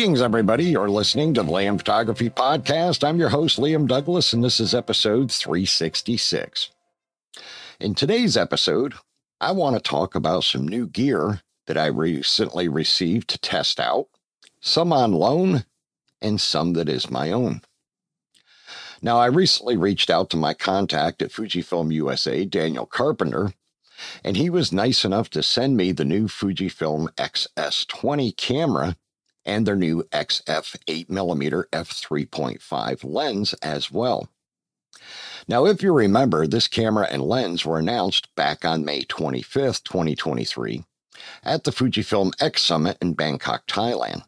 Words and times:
Greetings, 0.00 0.22
everybody. 0.22 0.64
You're 0.64 0.88
listening 0.88 1.34
to 1.34 1.42
the 1.42 1.52
Liam 1.52 1.76
Photography 1.76 2.30
Podcast. 2.30 3.06
I'm 3.06 3.18
your 3.18 3.28
host, 3.28 3.58
Liam 3.58 3.86
Douglas, 3.86 4.32
and 4.32 4.42
this 4.42 4.58
is 4.58 4.74
episode 4.74 5.30
366. 5.30 6.70
In 7.78 7.94
today's 7.94 8.34
episode, 8.34 8.94
I 9.42 9.52
want 9.52 9.76
to 9.76 9.82
talk 9.82 10.14
about 10.14 10.44
some 10.44 10.66
new 10.66 10.86
gear 10.86 11.42
that 11.66 11.76
I 11.76 11.88
recently 11.88 12.66
received 12.66 13.28
to 13.28 13.38
test 13.38 13.78
out, 13.78 14.06
some 14.62 14.90
on 14.90 15.12
loan, 15.12 15.66
and 16.22 16.40
some 16.40 16.72
that 16.72 16.88
is 16.88 17.10
my 17.10 17.30
own. 17.30 17.60
Now, 19.02 19.18
I 19.18 19.26
recently 19.26 19.76
reached 19.76 20.08
out 20.08 20.30
to 20.30 20.38
my 20.38 20.54
contact 20.54 21.20
at 21.20 21.30
Fujifilm 21.30 21.92
USA, 21.92 22.46
Daniel 22.46 22.86
Carpenter, 22.86 23.52
and 24.24 24.38
he 24.38 24.48
was 24.48 24.72
nice 24.72 25.04
enough 25.04 25.28
to 25.28 25.42
send 25.42 25.76
me 25.76 25.92
the 25.92 26.06
new 26.06 26.26
Fujifilm 26.26 27.14
XS20 27.16 28.34
camera 28.38 28.96
and 29.44 29.66
their 29.66 29.76
new 29.76 30.02
XF 30.12 30.76
8mm 30.86 31.64
f3.5 31.72 33.04
lens 33.04 33.54
as 33.54 33.90
well. 33.90 34.28
Now, 35.48 35.66
if 35.66 35.82
you 35.82 35.92
remember, 35.92 36.46
this 36.46 36.68
camera 36.68 37.08
and 37.10 37.22
lens 37.22 37.64
were 37.64 37.78
announced 37.78 38.34
back 38.34 38.64
on 38.64 38.84
May 38.84 39.02
25th, 39.02 39.82
2023, 39.84 40.84
at 41.42 41.64
the 41.64 41.70
Fujifilm 41.70 42.32
X 42.40 42.62
Summit 42.62 42.98
in 43.00 43.14
Bangkok, 43.14 43.66
Thailand. 43.66 44.24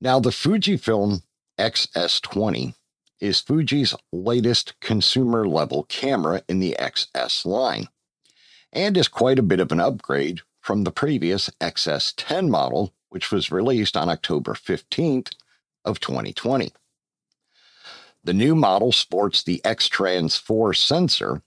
Now, 0.00 0.20
the 0.20 0.30
Fujifilm 0.30 1.22
XS20 1.58 2.74
is 3.20 3.40
Fuji's 3.40 3.94
latest 4.12 4.78
consumer 4.80 5.46
level 5.46 5.84
camera 5.84 6.42
in 6.48 6.58
the 6.58 6.76
XS 6.78 7.44
line 7.44 7.88
and 8.72 8.96
is 8.96 9.08
quite 9.08 9.38
a 9.38 9.42
bit 9.42 9.60
of 9.60 9.72
an 9.72 9.80
upgrade 9.80 10.40
from 10.60 10.84
the 10.84 10.90
previous 10.90 11.50
XS10 11.60 12.48
model 12.48 12.94
which 13.10 13.30
was 13.30 13.52
released 13.52 13.96
on 13.96 14.08
October 14.08 14.54
15th 14.54 15.32
of 15.84 16.00
2020. 16.00 16.72
The 18.24 18.32
new 18.32 18.54
model 18.54 18.92
sports 18.92 19.42
the 19.42 19.64
X-Trans 19.64 20.36
4 20.36 20.74
sensor, 20.74 21.42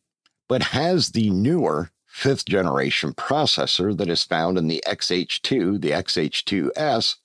but 0.48 0.64
has 0.64 1.10
the 1.10 1.30
newer 1.30 1.92
fifth 2.06 2.46
generation 2.46 3.14
processor 3.14 3.96
that 3.98 4.10
is 4.10 4.24
found 4.24 4.58
in 4.58 4.68
the 4.68 4.84
XH2, 4.88 5.82
the 5.82 5.92
XH2S, 5.92 7.16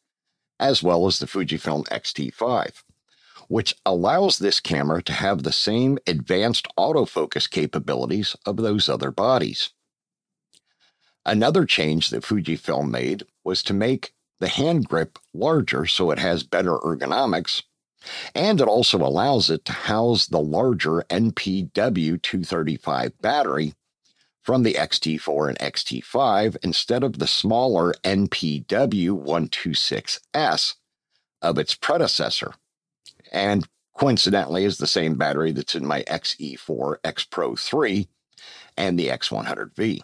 as 0.61 0.83
well 0.83 1.06
as 1.06 1.19
the 1.19 1.27
Fujifilm 1.27 1.86
X-T5, 1.91 2.83
which 3.48 3.75
allows 3.84 4.39
this 4.39 4.61
camera 4.61 5.03
to 5.03 5.12
have 5.12 5.42
the 5.42 5.53
same 5.53 5.98
advanced 6.06 6.66
autofocus 6.78 7.48
capabilities 7.48 8.36
of 8.47 8.56
those 8.56 8.89
other 8.89 9.11
bodies. 9.11 9.70
Another 11.25 11.66
change 11.66 12.09
that 12.11 12.25
Fujifilm 12.25 12.91
made 12.91 13.25
was 13.44 13.62
to 13.64 13.75
make 13.75 14.14
the 14.41 14.48
hand 14.48 14.89
grip 14.89 15.19
larger 15.34 15.86
so 15.86 16.11
it 16.11 16.19
has 16.19 16.42
better 16.42 16.78
ergonomics, 16.78 17.62
and 18.34 18.61
it 18.61 18.69
also 18.69 18.98
allows 18.98 19.50
it 19.50 19.64
to 19.64 19.72
house 19.72 20.27
the 20.27 20.41
larger 20.41 21.05
NPW 21.11 22.22
235 22.22 23.20
battery 23.20 23.75
from 24.42 24.62
the 24.62 24.75
XT4 24.75 25.50
and 25.50 25.59
XT5 25.59 26.56
instead 26.62 27.04
of 27.04 27.19
the 27.19 27.27
smaller 27.27 27.93
NPW 28.04 28.66
126S 28.66 30.75
of 31.43 31.59
its 31.59 31.75
predecessor. 31.75 32.54
And 33.31 33.69
coincidentally 33.94 34.65
is 34.65 34.78
the 34.78 34.87
same 34.87 35.16
battery 35.16 35.53
that's 35.53 35.75
in 35.75 35.84
my 35.84 36.03
XE4 36.04 36.97
X 37.04 37.25
Pro 37.25 37.56
3 37.56 38.09
and 38.77 38.98
the 38.98 39.09
X100V. 39.09 40.00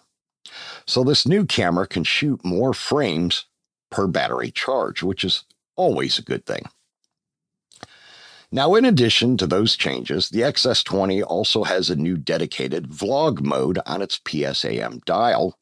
So 0.85 1.03
this 1.03 1.25
new 1.25 1.45
camera 1.45 1.87
can 1.87 2.03
shoot 2.03 2.45
more 2.45 2.73
frames 2.73 3.45
per 3.95 4.07
battery 4.07 4.51
charge, 4.51 5.01
which 5.01 5.23
is 5.23 5.45
always 5.77 6.19
a 6.19 6.21
good 6.21 6.45
thing. 6.45 6.63
Now, 8.51 8.75
in 8.75 8.83
addition 8.83 9.37
to 9.37 9.47
those 9.47 9.77
changes, 9.77 10.29
the 10.29 10.41
XS20 10.41 11.23
also 11.25 11.63
has 11.63 11.89
a 11.89 11.95
new 11.95 12.17
dedicated 12.17 12.89
vlog 12.89 13.39
mode 13.41 13.79
on 13.85 14.01
its 14.01 14.19
PSAM 14.19 15.03
dial, 15.05 15.57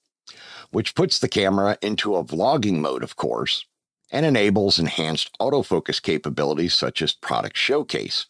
which 0.71 0.95
puts 0.95 1.19
the 1.19 1.29
camera 1.29 1.77
into 1.83 2.15
a 2.15 2.23
vlogging 2.23 2.79
mode, 2.79 3.03
of 3.03 3.15
course, 3.15 3.65
and 4.11 4.25
enables 4.25 4.79
enhanced 4.79 5.29
autofocus 5.39 6.01
capabilities 6.01 6.73
such 6.73 7.03
as 7.03 7.13
product 7.13 7.55
showcase, 7.55 8.25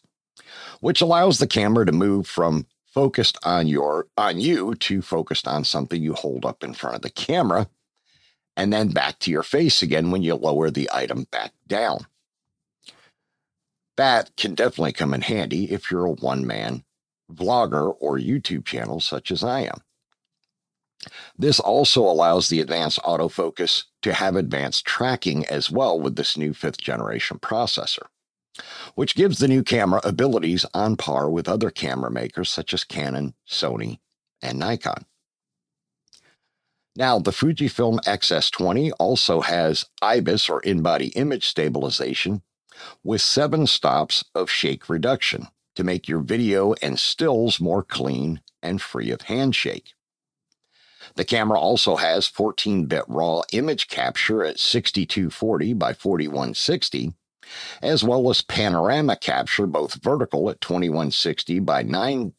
which 0.80 1.00
allows 1.00 1.38
the 1.38 1.46
camera 1.46 1.86
to 1.86 1.92
move 1.92 2.26
from 2.26 2.66
focused 2.86 3.38
on 3.42 3.66
your 3.68 4.06
on 4.18 4.38
you 4.38 4.74
to 4.76 5.00
focused 5.00 5.48
on 5.48 5.64
something 5.64 6.02
you 6.02 6.12
hold 6.12 6.44
up 6.44 6.62
in 6.62 6.74
front 6.74 6.94
of 6.94 7.02
the 7.02 7.10
camera 7.10 7.68
and 8.56 8.72
then 8.72 8.88
back 8.88 9.18
to 9.20 9.30
your 9.30 9.42
face 9.42 9.82
again 9.82 10.10
when 10.10 10.22
you 10.22 10.34
lower 10.34 10.70
the 10.70 10.88
item 10.92 11.26
back 11.30 11.52
down. 11.66 12.06
That 13.96 14.36
can 14.36 14.54
definitely 14.54 14.92
come 14.92 15.14
in 15.14 15.22
handy 15.22 15.70
if 15.70 15.90
you're 15.90 16.06
a 16.06 16.12
one 16.12 16.46
man 16.46 16.84
vlogger 17.32 17.94
or 18.00 18.18
YouTube 18.18 18.64
channel 18.64 19.00
such 19.00 19.30
as 19.30 19.42
I 19.42 19.60
am. 19.60 19.80
This 21.36 21.60
also 21.60 22.02
allows 22.02 22.48
the 22.48 22.60
advanced 22.60 22.98
autofocus 23.00 23.84
to 24.02 24.14
have 24.14 24.36
advanced 24.36 24.86
tracking 24.86 25.44
as 25.46 25.70
well 25.70 26.00
with 26.00 26.16
this 26.16 26.36
new 26.36 26.54
fifth 26.54 26.78
generation 26.78 27.38
processor, 27.38 28.06
which 28.94 29.14
gives 29.14 29.38
the 29.38 29.48
new 29.48 29.62
camera 29.62 30.00
abilities 30.04 30.64
on 30.74 30.96
par 30.96 31.28
with 31.28 31.48
other 31.48 31.70
camera 31.70 32.10
makers 32.10 32.48
such 32.48 32.72
as 32.72 32.84
Canon, 32.84 33.34
Sony, 33.48 33.98
and 34.40 34.58
Nikon. 34.58 35.04
Now, 36.96 37.18
the 37.18 37.32
Fujifilm 37.32 37.98
XS20 38.04 38.92
also 39.00 39.40
has 39.40 39.86
IBIS 40.00 40.48
or 40.48 40.60
in 40.60 40.80
body 40.80 41.08
image 41.08 41.46
stabilization 41.46 42.42
with 43.02 43.20
seven 43.20 43.66
stops 43.66 44.24
of 44.34 44.50
shake 44.50 44.88
reduction 44.88 45.48
to 45.74 45.82
make 45.82 46.08
your 46.08 46.20
video 46.20 46.74
and 46.74 46.98
stills 46.98 47.60
more 47.60 47.82
clean 47.82 48.40
and 48.62 48.80
free 48.80 49.10
of 49.10 49.22
handshake. 49.22 49.94
The 51.16 51.24
camera 51.24 51.58
also 51.58 51.96
has 51.96 52.28
14 52.28 52.86
bit 52.86 53.04
RAW 53.08 53.42
image 53.52 53.88
capture 53.88 54.44
at 54.44 54.58
6240 54.58 55.74
by 55.74 55.92
4160, 55.92 57.12
as 57.82 58.04
well 58.04 58.30
as 58.30 58.40
panorama 58.40 59.16
capture 59.16 59.66
both 59.66 60.02
vertical 60.02 60.48
at 60.48 60.60
2160 60.60 61.58
by 61.58 61.82
9 61.82 62.32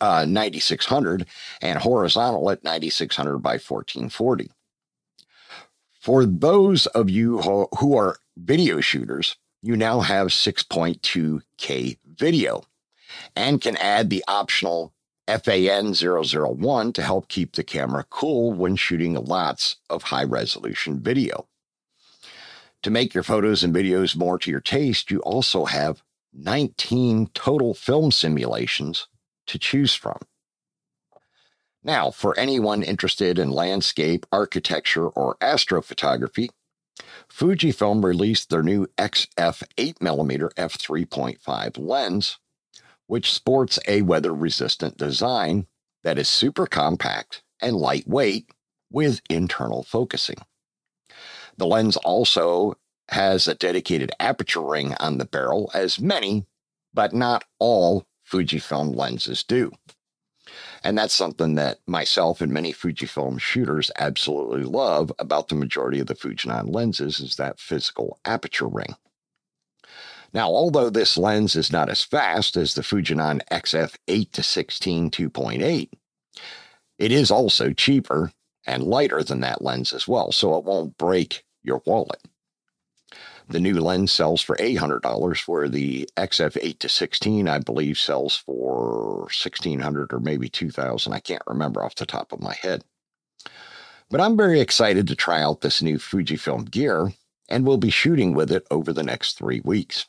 uh, 0.00 0.24
9600 0.28 1.26
and 1.60 1.78
horizontal 1.78 2.50
at 2.50 2.64
9600 2.64 3.38
by 3.38 3.52
1440. 3.52 4.50
For 6.00 6.26
those 6.26 6.86
of 6.88 7.08
you 7.08 7.38
who 7.40 7.96
are 7.96 8.18
video 8.36 8.80
shooters, 8.80 9.36
you 9.62 9.76
now 9.76 10.00
have 10.00 10.28
6.2K 10.28 11.96
video 12.16 12.64
and 13.34 13.60
can 13.60 13.76
add 13.78 14.10
the 14.10 14.22
optional 14.28 14.92
FAN 15.26 15.94
001 15.94 16.92
to 16.92 17.02
help 17.02 17.28
keep 17.28 17.52
the 17.52 17.64
camera 17.64 18.04
cool 18.10 18.52
when 18.52 18.76
shooting 18.76 19.14
lots 19.14 19.76
of 19.88 20.02
high 20.02 20.24
resolution 20.24 21.00
video. 21.00 21.46
To 22.82 22.90
make 22.90 23.14
your 23.14 23.22
photos 23.22 23.64
and 23.64 23.74
videos 23.74 24.14
more 24.14 24.38
to 24.38 24.50
your 24.50 24.60
taste, 24.60 25.10
you 25.10 25.20
also 25.20 25.64
have 25.64 26.02
19 26.34 27.28
total 27.32 27.72
film 27.72 28.10
simulations 28.10 29.06
to 29.46 29.58
choose 29.58 29.94
from. 29.94 30.18
Now, 31.82 32.10
for 32.10 32.38
anyone 32.38 32.82
interested 32.82 33.38
in 33.38 33.50
landscape, 33.50 34.24
architecture, 34.32 35.08
or 35.08 35.36
astrophotography, 35.36 36.48
Fujifilm 37.28 38.02
released 38.02 38.48
their 38.48 38.62
new 38.62 38.86
XF 38.96 39.62
8mm 39.76 40.54
f3.5 40.54 41.78
lens, 41.78 42.38
which 43.06 43.32
sports 43.32 43.78
a 43.86 44.02
weather 44.02 44.34
resistant 44.34 44.96
design 44.96 45.66
that 46.04 46.18
is 46.18 46.28
super 46.28 46.66
compact 46.66 47.42
and 47.60 47.76
lightweight 47.76 48.48
with 48.90 49.20
internal 49.28 49.82
focusing. 49.82 50.38
The 51.56 51.66
lens 51.66 51.96
also 51.98 52.76
has 53.10 53.46
a 53.46 53.54
dedicated 53.54 54.10
aperture 54.18 54.62
ring 54.62 54.94
on 55.00 55.18
the 55.18 55.24
barrel, 55.24 55.70
as 55.74 56.00
many, 56.00 56.46
but 56.94 57.12
not 57.12 57.44
all 57.58 58.06
Fujifilm 58.30 58.94
lenses 58.94 59.42
do. 59.42 59.72
And 60.82 60.98
that's 60.98 61.14
something 61.14 61.54
that 61.54 61.78
myself 61.86 62.40
and 62.40 62.52
many 62.52 62.72
Fujifilm 62.72 63.40
shooters 63.40 63.90
absolutely 63.98 64.64
love 64.64 65.10
about 65.18 65.48
the 65.48 65.54
majority 65.54 66.00
of 66.00 66.06
the 66.06 66.14
Fujinon 66.14 66.74
lenses 66.74 67.20
is 67.20 67.36
that 67.36 67.58
physical 67.58 68.18
aperture 68.24 68.68
ring. 68.68 68.94
Now, 70.34 70.48
although 70.48 70.90
this 70.90 71.16
lens 71.16 71.54
is 71.54 71.72
not 71.72 71.88
as 71.88 72.02
fast 72.02 72.56
as 72.56 72.74
the 72.74 72.82
Fujinon 72.82 73.40
XF 73.50 73.94
8 74.08 74.32
to 74.32 74.42
16 74.42 75.10
2.8, 75.10 75.88
it 76.98 77.12
is 77.12 77.30
also 77.30 77.72
cheaper 77.72 78.32
and 78.66 78.82
lighter 78.82 79.22
than 79.22 79.40
that 79.40 79.62
lens 79.62 79.92
as 79.92 80.08
well, 80.08 80.32
so 80.32 80.56
it 80.58 80.64
won't 80.64 80.98
break 80.98 81.44
your 81.62 81.82
wallet. 81.86 82.20
The 83.48 83.60
new 83.60 83.74
lens 83.74 84.10
sells 84.10 84.40
for 84.40 84.56
$800, 84.56 85.46
where 85.46 85.68
the 85.68 86.08
XF 86.16 86.56
8 86.60 86.80
to 86.80 86.88
16, 86.88 87.48
I 87.48 87.58
believe, 87.58 87.98
sells 87.98 88.36
for 88.36 89.20
1,600 89.24 90.12
or 90.12 90.20
maybe 90.20 90.48
2,000. 90.48 91.12
I 91.12 91.20
can't 91.20 91.42
remember 91.46 91.82
off 91.82 91.94
the 91.94 92.06
top 92.06 92.32
of 92.32 92.40
my 92.40 92.54
head. 92.54 92.84
But 94.08 94.20
I'm 94.20 94.36
very 94.36 94.60
excited 94.60 95.06
to 95.08 95.16
try 95.16 95.42
out 95.42 95.60
this 95.60 95.82
new 95.82 95.98
Fujifilm 95.98 96.70
gear, 96.70 97.12
and 97.48 97.66
we'll 97.66 97.78
be 97.78 97.90
shooting 97.90 98.34
with 98.34 98.50
it 98.50 98.66
over 98.70 98.92
the 98.92 99.02
next 99.02 99.36
three 99.36 99.60
weeks. 99.62 100.06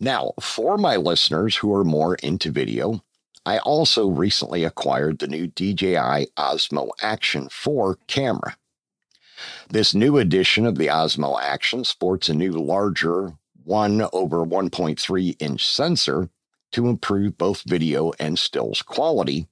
Now, 0.00 0.32
for 0.40 0.76
my 0.78 0.96
listeners 0.96 1.56
who 1.56 1.74
are 1.74 1.84
more 1.84 2.16
into 2.16 2.50
video, 2.50 3.04
I 3.46 3.58
also 3.58 4.08
recently 4.08 4.64
acquired 4.64 5.18
the 5.18 5.28
new 5.28 5.46
DJI 5.46 6.28
Osmo 6.36 6.90
Action 7.00 7.48
4 7.50 7.98
camera. 8.06 8.56
This 9.68 9.94
new 9.94 10.18
edition 10.18 10.66
of 10.66 10.76
the 10.76 10.88
Osmo 10.88 11.40
Action 11.40 11.84
sports 11.84 12.28
a 12.28 12.34
new 12.34 12.52
larger 12.52 13.34
1 13.64 14.08
over 14.12 14.44
1.3 14.44 15.36
inch 15.40 15.68
sensor 15.68 16.30
to 16.72 16.88
improve 16.88 17.38
both 17.38 17.62
video 17.62 18.12
and 18.18 18.38
stills 18.38 18.82
quality, 18.82 19.46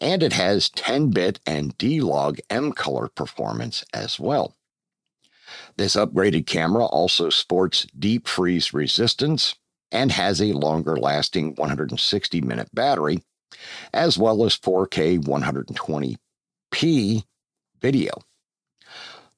and 0.00 0.22
it 0.22 0.32
has 0.32 0.70
10 0.70 1.10
bit 1.10 1.40
and 1.46 1.76
D 1.78 2.00
log 2.00 2.38
M 2.50 2.72
color 2.72 3.08
performance 3.08 3.84
as 3.92 4.20
well. 4.20 4.54
This 5.76 5.96
upgraded 5.96 6.46
camera 6.46 6.84
also 6.84 7.30
sports 7.30 7.86
deep 7.98 8.26
freeze 8.26 8.74
resistance 8.74 9.54
and 9.92 10.10
has 10.12 10.42
a 10.42 10.52
longer 10.52 10.96
lasting 10.96 11.54
160 11.54 12.40
minute 12.40 12.68
battery, 12.74 13.22
as 13.92 14.18
well 14.18 14.44
as 14.44 14.56
4K 14.56 15.22
120p 15.24 17.24
video. 17.80 18.12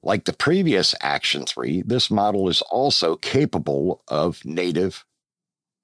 Like 0.01 0.23
the 0.23 0.33
previous 0.33 0.95
Action 1.01 1.45
3, 1.45 1.81
this 1.81 2.09
model 2.09 2.47
is 2.47 2.61
also 2.61 3.17
capable 3.17 4.01
of 4.07 4.45
native 4.45 5.03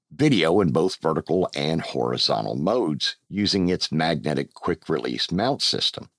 video 0.09 0.61
in 0.61 0.71
both 0.71 1.01
vertical 1.01 1.49
and 1.53 1.81
horizontal 1.81 2.55
modes 2.55 3.17
using 3.27 3.67
its 3.67 3.91
magnetic 3.91 4.53
quick 4.53 4.87
release 4.87 5.31
mount 5.31 5.61
system. 5.61 6.09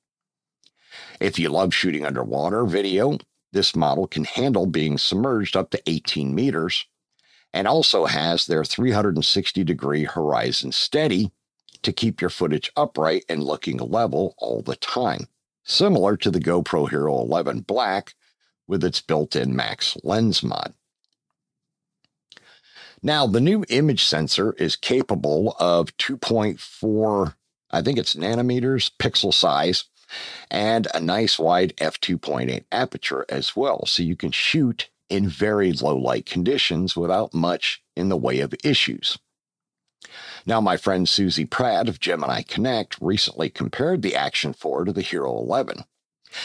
If 1.20 1.38
you 1.38 1.48
love 1.48 1.72
shooting 1.72 2.04
underwater 2.04 2.66
video, 2.66 3.18
this 3.52 3.74
model 3.74 4.06
can 4.06 4.24
handle 4.24 4.66
being 4.66 4.98
submerged 4.98 5.56
up 5.56 5.70
to 5.70 5.82
18 5.86 6.34
meters 6.34 6.84
and 7.54 7.66
also 7.66 8.04
has 8.04 8.44
their 8.44 8.64
360 8.64 9.64
degree 9.64 10.04
horizon 10.04 10.70
steady 10.72 11.30
to 11.82 11.92
keep 11.94 12.20
your 12.20 12.28
footage 12.28 12.70
upright 12.76 13.24
and 13.30 13.42
looking 13.42 13.78
level 13.78 14.34
all 14.36 14.60
the 14.60 14.76
time 14.76 15.28
similar 15.66 16.16
to 16.16 16.30
the 16.30 16.40
GoPro 16.40 16.88
Hero 16.88 17.18
11 17.18 17.60
Black 17.60 18.14
with 18.66 18.82
its 18.82 19.00
built 19.00 19.36
in 19.36 19.54
max 19.54 19.96
lens 20.02 20.42
mod. 20.42 20.72
Now, 23.02 23.26
the 23.26 23.40
new 23.40 23.64
image 23.68 24.04
sensor 24.04 24.54
is 24.54 24.74
capable 24.74 25.54
of 25.58 25.96
2.4, 25.98 27.34
I 27.70 27.82
think 27.82 27.98
it's 27.98 28.14
nanometers 28.14 28.90
pixel 28.98 29.34
size, 29.34 29.84
and 30.50 30.88
a 30.94 31.00
nice 31.00 31.38
wide 31.38 31.74
f2.8 31.76 32.64
aperture 32.72 33.26
as 33.28 33.54
well. 33.54 33.84
So 33.86 34.02
you 34.02 34.16
can 34.16 34.30
shoot 34.30 34.88
in 35.08 35.28
very 35.28 35.72
low 35.72 35.96
light 35.96 36.26
conditions 36.26 36.96
without 36.96 37.34
much 37.34 37.82
in 37.96 38.08
the 38.08 38.16
way 38.16 38.40
of 38.40 38.54
issues. 38.64 39.18
Now, 40.44 40.60
my 40.60 40.76
friend 40.76 41.08
Susie 41.08 41.44
Pratt 41.44 41.88
of 41.88 42.00
Gemini 42.00 42.42
Connect 42.42 42.96
recently 43.00 43.50
compared 43.50 44.02
the 44.02 44.14
Action 44.14 44.52
4 44.52 44.84
to 44.84 44.92
the 44.92 45.02
Hero 45.02 45.36
11. 45.38 45.84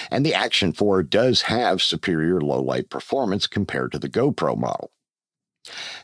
And 0.10 0.26
the 0.26 0.34
Action 0.34 0.74
4 0.74 1.04
does 1.04 1.44
have 1.44 1.82
superior 1.82 2.42
low 2.42 2.62
light 2.62 2.90
performance 2.90 3.48
compared 3.48 3.92
to 3.92 4.00
the 4.00 4.10
GoPro 4.10 4.58
model. 4.58 4.92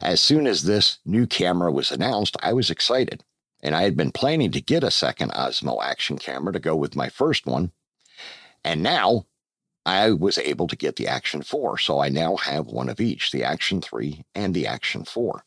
As 0.01 0.21
soon 0.21 0.45
as 0.45 0.63
this 0.63 0.99
new 1.05 1.25
camera 1.25 1.71
was 1.71 1.91
announced, 1.91 2.37
I 2.41 2.53
was 2.53 2.69
excited, 2.69 3.23
and 3.61 3.73
I 3.73 3.83
had 3.83 3.97
been 3.97 4.11
planning 4.11 4.51
to 4.51 4.61
get 4.61 4.83
a 4.83 4.91
second 4.91 5.31
Osmo 5.31 5.81
action 5.83 6.17
camera 6.17 6.53
to 6.53 6.59
go 6.59 6.75
with 6.75 6.95
my 6.95 7.09
first 7.09 7.45
one. 7.45 7.71
And 8.63 8.83
now 8.83 9.25
I 9.85 10.11
was 10.11 10.37
able 10.37 10.67
to 10.67 10.75
get 10.75 10.97
the 10.97 11.07
Action 11.07 11.41
4, 11.41 11.77
so 11.77 11.99
I 11.99 12.09
now 12.09 12.35
have 12.35 12.67
one 12.67 12.89
of 12.89 12.99
each 12.99 13.31
the 13.31 13.43
Action 13.43 13.81
3 13.81 14.25
and 14.35 14.53
the 14.53 14.67
Action 14.67 15.05
4. 15.05 15.43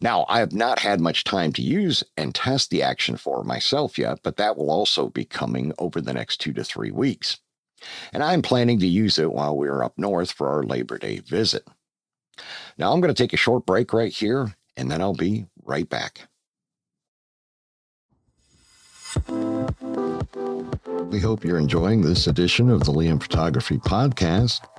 Now, 0.00 0.26
I 0.28 0.40
have 0.40 0.52
not 0.52 0.78
had 0.78 1.00
much 1.00 1.24
time 1.24 1.52
to 1.54 1.62
use 1.62 2.04
and 2.16 2.34
test 2.34 2.70
the 2.70 2.82
Action 2.82 3.16
4 3.16 3.44
myself 3.44 3.98
yet, 3.98 4.20
but 4.22 4.36
that 4.36 4.56
will 4.56 4.70
also 4.70 5.08
be 5.08 5.24
coming 5.24 5.72
over 5.78 6.00
the 6.00 6.12
next 6.12 6.38
two 6.38 6.52
to 6.54 6.64
three 6.64 6.90
weeks. 6.90 7.38
And 8.12 8.22
I'm 8.22 8.42
planning 8.42 8.78
to 8.80 8.86
use 8.86 9.18
it 9.18 9.32
while 9.32 9.56
we're 9.56 9.82
up 9.82 9.94
north 9.96 10.32
for 10.32 10.48
our 10.48 10.62
Labor 10.62 10.98
Day 10.98 11.20
visit. 11.20 11.66
Now, 12.78 12.92
I'm 12.92 13.00
going 13.00 13.12
to 13.12 13.22
take 13.22 13.32
a 13.32 13.38
short 13.38 13.66
break 13.66 13.92
right 13.92 14.12
here, 14.12 14.54
and 14.76 14.90
then 14.90 15.00
I'll 15.00 15.14
be 15.14 15.46
right 15.64 15.88
back. 15.88 16.28
We 21.10 21.18
hope 21.18 21.44
you're 21.44 21.58
enjoying 21.58 22.02
this 22.02 22.26
edition 22.26 22.70
of 22.70 22.84
the 22.84 22.92
Liam 22.92 23.20
Photography 23.20 23.78
Podcast. 23.78 24.60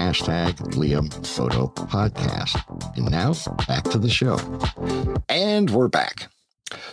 hashtag 0.00 0.54
Liam 0.72 1.12
Photo 1.26 1.66
Podcast. 1.66 2.56
And 2.96 3.10
now 3.10 3.34
back 3.68 3.84
to 3.90 3.98
the 3.98 4.08
show. 4.08 4.38
And 5.28 5.68
we're 5.68 5.88
back. 5.88 6.30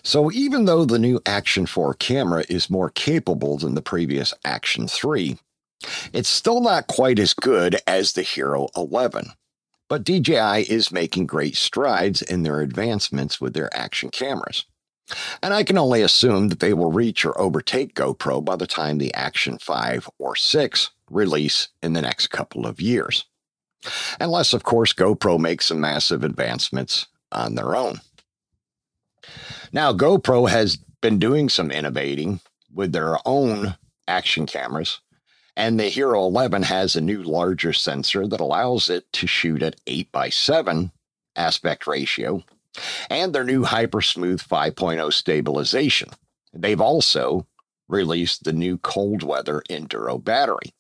So, 0.04 0.30
even 0.30 0.66
though 0.66 0.84
the 0.84 1.00
new 1.00 1.22
Action 1.26 1.68
4 1.68 1.94
camera 1.94 2.44
is 2.50 2.70
more 2.70 2.90
capable 2.90 3.58
than 3.58 3.76
the 3.76 3.82
previous 3.82 4.34
Action 4.44 4.90
3, 4.90 5.38
it's 6.12 6.28
still 6.28 6.60
not 6.60 6.88
quite 6.88 7.18
as 7.18 7.34
good 7.34 7.78
as 7.88 8.12
the 8.12 8.24
Hero 8.24 8.68
11. 8.76 9.32
But 9.88 10.04
DJI 10.04 10.70
is 10.70 10.92
making 10.92 11.28
great 11.28 11.56
strides 11.56 12.22
in 12.22 12.44
their 12.44 12.60
advancements 12.60 13.40
with 13.40 13.54
their 13.54 13.74
action 13.74 14.10
cameras. 14.10 14.66
And 15.42 15.54
I 15.54 15.64
can 15.64 15.78
only 15.78 16.02
assume 16.02 16.50
that 16.50 16.60
they 16.60 16.74
will 16.74 16.92
reach 16.92 17.26
or 17.26 17.40
overtake 17.40 17.96
GoPro 17.96 18.44
by 18.44 18.56
the 18.56 18.68
time 18.68 18.98
the 18.98 19.14
Action 19.14 19.58
5 19.58 20.10
or 20.20 20.36
6 20.36 20.90
release 21.10 21.70
in 21.82 21.94
the 21.94 22.02
next 22.02 22.28
couple 22.28 22.66
of 22.66 22.82
years. 22.82 23.26
Unless, 24.20 24.54
of 24.54 24.64
course, 24.64 24.94
GoPro 24.94 25.40
makes 25.40 25.68
some 25.68 25.80
massive 25.80 26.24
advancements 26.24 27.08
on 27.32 27.56
their 27.56 27.76
own. 27.76 28.02
Now, 29.72 29.94
GoPro 29.94 30.50
has 30.50 30.78
been 31.02 31.20
doing 31.20 31.50
some 31.50 31.72
innovating 31.72 32.40
with 32.74 32.92
their 32.92 33.18
own 33.26 33.76
action 34.08 34.46
cameras, 34.46 35.00
and 35.56 35.80
the 35.80 35.90
Hero 35.90 36.26
11 36.26 36.64
has 36.64 36.96
a 36.96 37.02
new 37.02 37.24
larger 37.24 37.74
sensor 37.74 38.28
that 38.28 38.40
allows 38.40 38.90
it 38.90 39.12
to 39.14 39.28
shoot 39.28 39.64
at 39.64 39.80
8 39.88 40.12
by 40.12 40.30
7 40.30 40.92
aspect 41.36 41.88
ratio, 41.88 42.44
and 43.10 43.34
their 43.34 43.44
new 43.44 43.64
Hypersmooth 43.64 44.48
5.0 44.48 45.12
stabilization. 45.14 46.10
They've 46.54 46.82
also 46.82 47.48
released 47.88 48.44
the 48.44 48.54
new 48.54 48.78
cold 48.78 49.24
weather 49.24 49.62
Enduro 49.70 50.24
battery. 50.24 50.74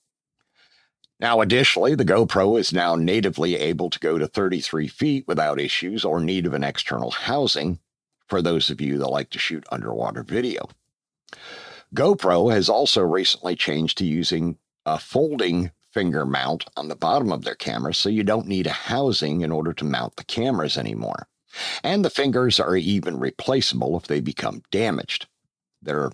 Now, 1.20 1.42
additionally, 1.42 1.96
the 1.96 2.06
GoPro 2.06 2.60
is 2.60 2.72
now 2.72 2.96
natively 2.96 3.56
able 3.56 3.89
to 3.89 4.00
go 4.00 4.18
to 4.20 4.27
33 4.27 4.88
feet 4.88 5.25
without 5.27 5.60
issues 5.60 6.06
or 6.06 6.20
need 6.20 6.46
of 6.46 6.54
an 6.54 6.63
external 6.63 7.10
housing 7.10 7.80
for 8.27 8.42
those 8.42 8.70
of 8.70 8.82
you 8.82 8.98
that 9.00 9.10
like 9.10 9.32
to 9.32 9.39
shoot 9.39 9.66
underwater 9.72 10.22
video. 10.22 10.70
GoPro 11.96 12.51
has 12.51 12.70
also 12.70 13.01
recently 13.01 13.56
changed 13.56 13.98
to 13.98 14.06
using 14.06 14.58
a 14.86 15.00
folding 15.00 15.72
finger 15.92 16.25
mount 16.25 16.66
on 16.75 16.89
the 16.89 16.96
bottom 16.96 17.32
of 17.32 17.44
their 17.44 17.56
camera 17.56 17.94
so 17.94 18.10
you 18.10 18.24
don't 18.24 18.48
need 18.48 18.68
a 18.68 18.72
housing 18.72 19.42
in 19.42 19.51
order 19.51 19.74
to 19.74 19.86
mount 19.86 20.16
the 20.18 20.24
cameras 20.24 20.77
anymore. 20.77 21.27
And 21.84 22.04
the 22.04 22.10
fingers 22.10 22.60
are 22.60 22.76
even 22.76 23.20
replaceable 23.20 23.98
if 23.98 24.08
they 24.08 24.20
become 24.20 24.64
damaged. 24.72 25.28
They're 25.82 26.12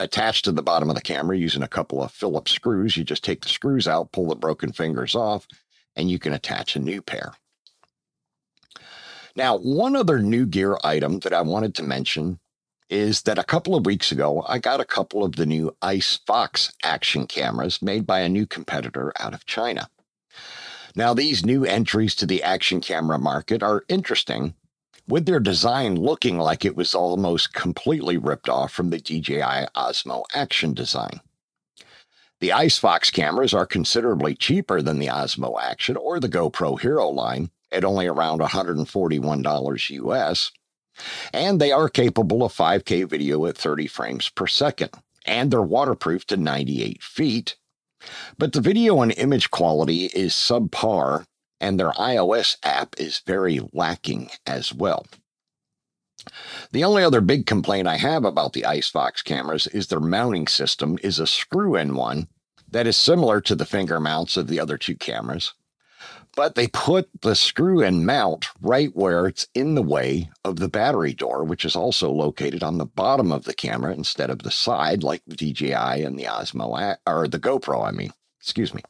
attached 0.00 0.44
to 0.44 0.52
the 0.52 0.62
bottom 0.62 0.90
of 0.90 0.96
the 0.96 1.02
camera 1.02 1.36
using 1.36 1.62
a 1.62 1.68
couple 1.68 2.02
of 2.02 2.10
Phillips 2.10 2.52
screws. 2.52 2.96
You 2.96 3.04
just 3.04 3.24
take 3.24 3.42
the 3.42 3.48
screws 3.48 3.86
out, 3.86 4.12
pull 4.12 4.28
the 4.28 4.34
broken 4.34 4.72
fingers 4.72 5.14
off, 5.14 5.46
and 5.96 6.10
you 6.10 6.18
can 6.18 6.32
attach 6.32 6.76
a 6.76 6.80
new 6.80 7.00
pair. 7.00 7.32
Now, 9.36 9.58
one 9.58 9.96
other 9.96 10.20
new 10.20 10.46
gear 10.46 10.78
item 10.84 11.20
that 11.20 11.32
I 11.32 11.42
wanted 11.42 11.74
to 11.76 11.82
mention 11.82 12.38
is 12.90 13.22
that 13.22 13.38
a 13.38 13.44
couple 13.44 13.74
of 13.74 13.86
weeks 13.86 14.12
ago, 14.12 14.44
I 14.46 14.58
got 14.58 14.80
a 14.80 14.84
couple 14.84 15.24
of 15.24 15.36
the 15.36 15.46
new 15.46 15.74
Icefox 15.82 16.72
action 16.82 17.26
cameras 17.26 17.82
made 17.82 18.06
by 18.06 18.20
a 18.20 18.28
new 18.28 18.46
competitor 18.46 19.12
out 19.18 19.34
of 19.34 19.46
China. 19.46 19.88
Now, 20.94 21.14
these 21.14 21.44
new 21.44 21.64
entries 21.64 22.14
to 22.16 22.26
the 22.26 22.42
action 22.42 22.80
camera 22.80 23.18
market 23.18 23.62
are 23.62 23.84
interesting, 23.88 24.54
with 25.06 25.26
their 25.26 25.40
design 25.40 25.96
looking 25.96 26.38
like 26.38 26.64
it 26.64 26.76
was 26.76 26.94
almost 26.94 27.52
completely 27.52 28.16
ripped 28.16 28.48
off 28.48 28.72
from 28.72 28.90
the 28.90 28.98
DJI 28.98 29.66
Osmo 29.76 30.24
action 30.34 30.74
design. 30.74 31.20
The 32.40 32.50
Icefox 32.50 33.12
cameras 33.12 33.54
are 33.54 33.66
considerably 33.66 34.34
cheaper 34.34 34.82
than 34.82 34.98
the 34.98 35.06
Osmo 35.06 35.60
Action 35.60 35.96
or 35.96 36.20
the 36.20 36.28
GoPro 36.28 36.78
Hero 36.78 37.08
line 37.08 37.50
at 37.72 37.84
only 37.84 38.06
around 38.06 38.40
$141 38.40 39.90
US, 39.90 40.52
and 41.32 41.60
they 41.60 41.72
are 41.72 41.88
capable 41.88 42.44
of 42.44 42.52
5K 42.52 43.08
video 43.08 43.46
at 43.46 43.56
30 43.56 43.86
frames 43.86 44.28
per 44.28 44.46
second, 44.46 44.90
and 45.26 45.50
they're 45.50 45.62
waterproof 45.62 46.26
to 46.26 46.36
98 46.36 47.02
feet. 47.02 47.56
But 48.36 48.52
the 48.52 48.60
video 48.60 49.00
and 49.00 49.12
image 49.12 49.50
quality 49.50 50.06
is 50.06 50.34
subpar, 50.34 51.24
and 51.64 51.80
their 51.80 51.92
iOS 51.92 52.58
app 52.62 52.94
is 52.98 53.22
very 53.26 53.58
lacking 53.72 54.28
as 54.46 54.74
well. 54.74 55.06
The 56.72 56.84
only 56.84 57.02
other 57.02 57.22
big 57.22 57.46
complaint 57.46 57.88
I 57.88 57.96
have 57.96 58.26
about 58.26 58.52
the 58.52 58.66
Icefox 58.68 59.24
cameras 59.24 59.66
is 59.68 59.86
their 59.86 59.98
mounting 59.98 60.46
system 60.46 60.98
is 61.02 61.18
a 61.18 61.26
screw 61.26 61.74
in 61.74 61.94
one 61.94 62.28
that 62.70 62.86
is 62.86 62.98
similar 62.98 63.40
to 63.40 63.54
the 63.54 63.64
finger 63.64 63.98
mounts 63.98 64.36
of 64.36 64.48
the 64.48 64.60
other 64.60 64.76
two 64.76 64.94
cameras, 64.94 65.54
but 66.36 66.54
they 66.54 66.68
put 66.68 67.08
the 67.22 67.34
screw 67.34 67.80
in 67.80 68.04
mount 68.04 68.48
right 68.60 68.94
where 68.94 69.26
it's 69.26 69.48
in 69.54 69.74
the 69.74 69.82
way 69.82 70.28
of 70.44 70.56
the 70.56 70.68
battery 70.68 71.14
door, 71.14 71.44
which 71.44 71.64
is 71.64 71.74
also 71.74 72.10
located 72.10 72.62
on 72.62 72.76
the 72.76 72.84
bottom 72.84 73.32
of 73.32 73.44
the 73.44 73.54
camera 73.54 73.94
instead 73.94 74.28
of 74.28 74.40
the 74.40 74.50
side, 74.50 75.02
like 75.02 75.22
the 75.26 75.36
DJI 75.36 76.04
and 76.04 76.18
the 76.18 76.24
Osmo 76.24 76.96
or 77.06 77.26
the 77.26 77.40
GoPro. 77.40 77.88
I 77.88 77.90
mean, 77.90 78.12
excuse 78.38 78.74
me. 78.74 78.82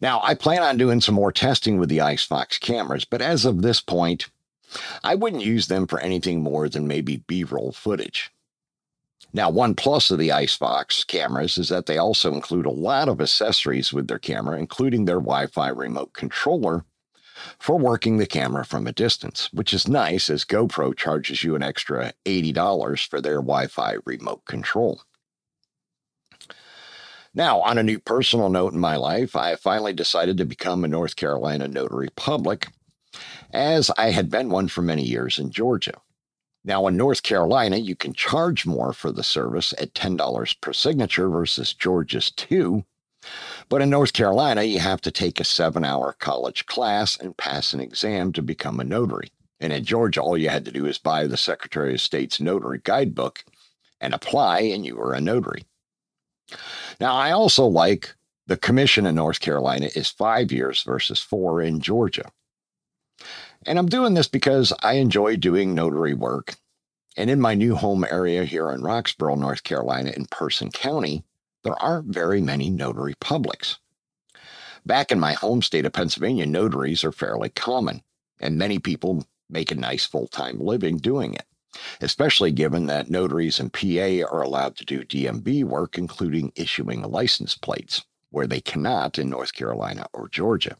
Now, 0.00 0.20
I 0.22 0.34
plan 0.34 0.62
on 0.62 0.76
doing 0.76 1.00
some 1.00 1.14
more 1.14 1.32
testing 1.32 1.78
with 1.78 1.88
the 1.88 1.98
Icefox 1.98 2.60
cameras, 2.60 3.04
but 3.04 3.22
as 3.22 3.44
of 3.44 3.62
this 3.62 3.80
point, 3.80 4.28
I 5.02 5.14
wouldn't 5.14 5.44
use 5.44 5.68
them 5.68 5.86
for 5.86 6.00
anything 6.00 6.42
more 6.42 6.68
than 6.68 6.86
maybe 6.86 7.18
B 7.26 7.44
roll 7.44 7.72
footage. 7.72 8.30
Now, 9.32 9.50
one 9.50 9.74
plus 9.74 10.10
of 10.10 10.18
the 10.18 10.28
Icefox 10.28 11.06
cameras 11.06 11.58
is 11.58 11.68
that 11.68 11.86
they 11.86 11.98
also 11.98 12.32
include 12.32 12.66
a 12.66 12.70
lot 12.70 13.08
of 13.08 13.20
accessories 13.20 13.92
with 13.92 14.08
their 14.08 14.18
camera, 14.18 14.58
including 14.58 15.04
their 15.04 15.16
Wi 15.16 15.46
Fi 15.46 15.68
remote 15.68 16.12
controller 16.12 16.84
for 17.58 17.78
working 17.78 18.16
the 18.16 18.26
camera 18.26 18.64
from 18.64 18.86
a 18.86 18.92
distance, 18.92 19.52
which 19.52 19.74
is 19.74 19.88
nice 19.88 20.30
as 20.30 20.44
GoPro 20.44 20.96
charges 20.96 21.44
you 21.44 21.54
an 21.54 21.62
extra 21.62 22.12
$80 22.24 23.06
for 23.06 23.20
their 23.20 23.36
Wi 23.36 23.66
Fi 23.66 23.96
remote 24.04 24.44
control. 24.46 25.02
Now, 27.36 27.60
on 27.60 27.76
a 27.76 27.82
new 27.82 27.98
personal 27.98 28.48
note 28.48 28.72
in 28.72 28.78
my 28.78 28.96
life, 28.96 29.36
I 29.36 29.56
finally 29.56 29.92
decided 29.92 30.38
to 30.38 30.46
become 30.46 30.82
a 30.84 30.88
North 30.88 31.16
Carolina 31.16 31.68
notary 31.68 32.08
public, 32.16 32.68
as 33.52 33.90
I 33.98 34.12
had 34.12 34.30
been 34.30 34.48
one 34.48 34.68
for 34.68 34.80
many 34.80 35.02
years 35.02 35.38
in 35.38 35.50
Georgia. 35.50 36.00
Now, 36.64 36.86
in 36.86 36.96
North 36.96 37.22
Carolina, 37.22 37.76
you 37.76 37.94
can 37.94 38.14
charge 38.14 38.64
more 38.64 38.94
for 38.94 39.12
the 39.12 39.22
service 39.22 39.74
at 39.78 39.92
$10 39.92 40.60
per 40.62 40.72
signature 40.72 41.28
versus 41.28 41.74
Georgia's 41.74 42.30
2 42.30 42.82
But 43.68 43.82
in 43.82 43.90
North 43.90 44.14
Carolina, 44.14 44.62
you 44.62 44.78
have 44.78 45.02
to 45.02 45.10
take 45.10 45.38
a 45.38 45.44
seven 45.44 45.84
hour 45.84 46.14
college 46.18 46.64
class 46.64 47.18
and 47.18 47.36
pass 47.36 47.74
an 47.74 47.80
exam 47.80 48.32
to 48.32 48.40
become 48.40 48.80
a 48.80 48.84
notary. 48.84 49.28
And 49.60 49.74
in 49.74 49.84
Georgia, 49.84 50.22
all 50.22 50.38
you 50.38 50.48
had 50.48 50.64
to 50.64 50.72
do 50.72 50.86
is 50.86 50.96
buy 50.96 51.26
the 51.26 51.36
Secretary 51.36 51.92
of 51.92 52.00
State's 52.00 52.40
notary 52.40 52.80
guidebook 52.82 53.44
and 54.00 54.14
apply, 54.14 54.60
and 54.60 54.86
you 54.86 54.96
were 54.96 55.12
a 55.12 55.20
notary. 55.20 55.64
Now, 57.00 57.14
I 57.14 57.32
also 57.32 57.66
like 57.66 58.14
the 58.46 58.56
commission 58.56 59.06
in 59.06 59.16
North 59.16 59.40
Carolina 59.40 59.88
is 59.94 60.08
five 60.08 60.52
years 60.52 60.82
versus 60.82 61.20
four 61.20 61.60
in 61.60 61.80
Georgia. 61.80 62.30
And 63.66 63.78
I'm 63.78 63.88
doing 63.88 64.14
this 64.14 64.28
because 64.28 64.72
I 64.82 64.94
enjoy 64.94 65.36
doing 65.36 65.74
notary 65.74 66.14
work. 66.14 66.54
And 67.16 67.30
in 67.30 67.40
my 67.40 67.54
new 67.54 67.74
home 67.74 68.04
area 68.08 68.44
here 68.44 68.70
in 68.70 68.82
Roxboro, 68.82 69.36
North 69.36 69.64
Carolina, 69.64 70.12
in 70.14 70.26
Person 70.26 70.70
County, 70.70 71.24
there 71.64 71.82
aren't 71.82 72.14
very 72.14 72.40
many 72.40 72.70
notary 72.70 73.14
publics. 73.20 73.78
Back 74.84 75.10
in 75.10 75.18
my 75.18 75.32
home 75.32 75.62
state 75.62 75.84
of 75.84 75.92
Pennsylvania, 75.92 76.46
notaries 76.46 77.02
are 77.02 77.10
fairly 77.10 77.48
common, 77.48 78.02
and 78.38 78.56
many 78.56 78.78
people 78.78 79.26
make 79.50 79.72
a 79.72 79.74
nice 79.74 80.04
full 80.04 80.28
time 80.28 80.60
living 80.60 80.98
doing 80.98 81.34
it, 81.34 81.46
especially 82.00 82.52
given 82.52 82.86
that 82.86 83.10
notaries 83.10 83.60
in 83.60 83.70
PA 83.70 84.26
are 84.30 84.42
allowed 84.42 84.76
to 84.76 84.84
do 84.84 85.04
DMV 85.04 85.64
work, 85.64 85.98
including 85.98 86.52
issuing 86.56 87.02
license 87.02 87.56
plates, 87.56 88.04
where 88.30 88.46
they 88.46 88.60
cannot 88.60 89.18
in 89.18 89.30
North 89.30 89.52
Carolina 89.52 90.06
or 90.12 90.28
Georgia. 90.28 90.76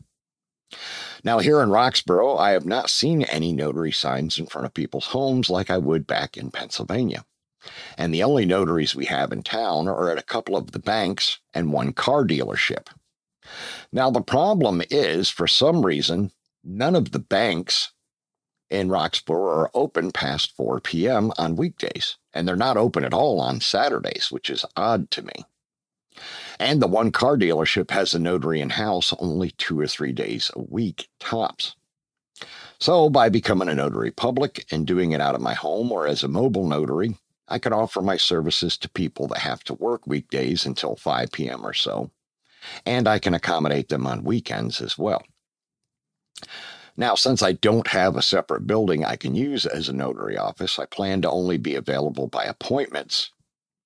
Now, 1.23 1.39
here 1.39 1.61
in 1.63 1.69
Roxboro, 1.69 2.39
I 2.39 2.51
have 2.51 2.67
not 2.67 2.91
seen 2.91 3.23
any 3.23 3.53
notary 3.53 3.93
signs 3.93 4.39
in 4.39 4.47
front 4.47 4.67
of 4.67 4.75
people's 4.75 5.07
homes 5.07 5.49
like 5.49 5.71
I 5.71 5.79
would 5.79 6.07
back 6.07 6.37
in 6.37 6.51
Pennsylvania. 6.51 7.25
And 7.97 8.13
the 8.13 8.23
only 8.23 8.45
notaries 8.45 8.95
we 8.95 9.07
have 9.07 9.33
in 9.33 9.43
town 9.43 9.89
are 9.89 10.11
at 10.11 10.19
a 10.19 10.23
couple 10.23 10.57
of 10.57 10.73
the 10.73 10.79
banks 10.79 11.39
and 11.55 11.73
one 11.73 11.93
car 11.93 12.25
dealership. 12.25 12.89
Now, 13.93 14.11
the 14.11 14.21
problem 14.21 14.83
is, 14.91 15.31
for 15.31 15.47
some 15.47 15.85
reason, 15.85 16.31
none 16.65 16.97
of 16.97 17.13
the 17.13 17.19
banks 17.19 17.93
in 18.71 18.89
Roxboro 18.89 19.57
are 19.57 19.71
open 19.75 20.11
past 20.13 20.55
4 20.57 20.81
p.m. 20.81 21.33
on 21.39 21.57
weekdays, 21.57 22.17
and 22.35 22.47
they're 22.47 22.57
not 22.57 22.77
open 22.77 23.05
at 23.05 23.15
all 23.15 23.41
on 23.41 23.61
Saturdays, 23.61 24.29
which 24.31 24.51
is 24.51 24.65
odd 24.77 25.11
to 25.13 25.23
me. 25.23 25.45
And 26.59 26.81
the 26.81 26.89
one 26.89 27.13
car 27.13 27.37
dealership 27.37 27.91
has 27.91 28.15
a 28.15 28.19
notary 28.19 28.61
in 28.61 28.71
house 28.71 29.15
only 29.19 29.51
two 29.53 29.79
or 29.79 29.87
three 29.87 30.13
days 30.13 30.51
a 30.55 30.63
week, 30.63 31.09
tops. 31.21 31.77
So, 32.79 33.09
by 33.09 33.29
becoming 33.29 33.69
a 33.69 33.75
notary 33.75 34.11
public 34.11 34.67
and 34.71 34.87
doing 34.87 35.13
it 35.13 35.21
out 35.21 35.35
of 35.35 35.41
my 35.41 35.55
home 35.55 35.93
or 35.93 36.07
as 36.07 36.23
a 36.23 36.29
mobile 36.29 36.67
notary, 36.67 37.17
I 37.49 37.59
can 37.59 37.73
offer 37.73 38.03
my 38.03 38.17
services 38.17 38.77
to 38.79 38.91
people 38.91 39.29
that 39.29 39.39
have 39.39 39.63
to 39.65 39.75
work 39.75 40.07
weekdays 40.07 40.67
until 40.67 40.97
5 40.97 41.33
p.m. 41.33 41.65
or 41.65 41.73
so, 41.73 42.11
and 42.85 43.09
I 43.09 43.19
can 43.19 43.35
accommodate 43.35 43.89
them 43.89 44.07
on 44.07 44.25
weekends 44.25 44.81
as 44.81 44.99
well. 44.99 45.23
Now, 46.97 47.15
since 47.15 47.43
I 47.43 47.53
don't 47.53 47.89
have 47.89 48.17
a 48.17 48.23
separate 48.23 48.67
building 48.67 49.05
I 49.05 49.17
can 49.17 49.35
use 49.35 49.67
as 49.67 49.89
a 49.89 49.93
notary 49.93 50.39
office, 50.39 50.79
I 50.79 50.87
plan 50.87 51.23
to 51.23 51.31
only 51.31 51.59
be 51.59 51.75
available 51.75 52.27
by 52.27 52.45
appointments 52.45 53.31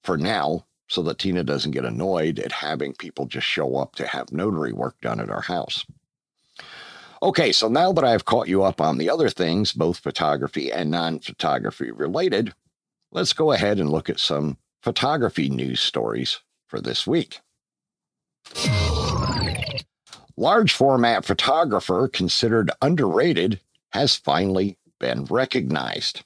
for 0.05 0.17
now 0.17 0.67
so 0.89 1.03
that 1.03 1.19
Tina 1.19 1.45
doesn't 1.45 1.73
get 1.73 1.85
annoyed 1.85 2.39
at 2.39 2.53
having 2.53 2.95
people 2.95 3.27
just 3.27 3.47
show 3.47 3.77
up 3.77 3.95
to 3.97 4.07
have 4.07 4.33
notary 4.33 4.73
work 4.73 5.01
done 5.01 5.21
at 5.21 5.31
our 5.31 5.43
house. 5.43 5.85
Okay, 7.23 7.53
so 7.53 7.69
now 7.69 7.93
that 7.93 8.05
I've 8.05 8.25
caught 8.25 8.49
you 8.49 8.63
up 8.63 8.81
on 8.81 8.99
the 8.99 9.11
other 9.11 9.29
things, 9.29 9.73
both 9.73 9.99
photography 9.99 10.73
and 10.73 10.91
non 10.91 11.21
photography 11.21 11.91
related, 11.91 12.55
let's 13.13 13.33
go 13.33 13.53
ahead 13.53 13.79
and 13.79 13.91
look 13.91 14.09
at 14.09 14.19
some 14.19 14.57
photography 14.83 15.49
news 15.49 15.81
stories 15.81 16.41
for 16.67 16.81
this 16.81 17.07
week. 17.07 17.41
Large 20.37 20.73
format 20.73 21.25
photographer 21.25 22.09
considered 22.09 22.71
underrated 22.81 23.61
has 23.93 24.17
finally 24.17 24.79
been 24.99 25.25
recognized. 25.25 26.23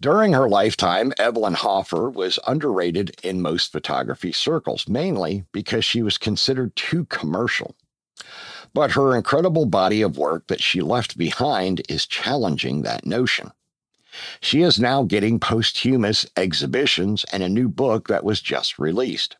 During 0.00 0.32
her 0.32 0.48
lifetime, 0.48 1.12
Evelyn 1.18 1.54
Hofer 1.54 2.08
was 2.08 2.38
underrated 2.46 3.16
in 3.22 3.42
most 3.42 3.70
photography 3.70 4.32
circles, 4.32 4.88
mainly 4.88 5.44
because 5.52 5.84
she 5.84 6.02
was 6.02 6.16
considered 6.16 6.74
too 6.74 7.04
commercial. 7.06 7.76
But 8.72 8.92
her 8.92 9.14
incredible 9.14 9.66
body 9.66 10.00
of 10.00 10.16
work 10.16 10.46
that 10.46 10.62
she 10.62 10.80
left 10.80 11.18
behind 11.18 11.82
is 11.88 12.06
challenging 12.06 12.82
that 12.82 13.04
notion. 13.04 13.50
She 14.40 14.62
is 14.62 14.80
now 14.80 15.02
getting 15.04 15.38
posthumous 15.38 16.26
exhibitions 16.36 17.24
and 17.32 17.42
a 17.42 17.48
new 17.48 17.68
book 17.68 18.08
that 18.08 18.24
was 18.24 18.40
just 18.40 18.78
released. 18.78 19.36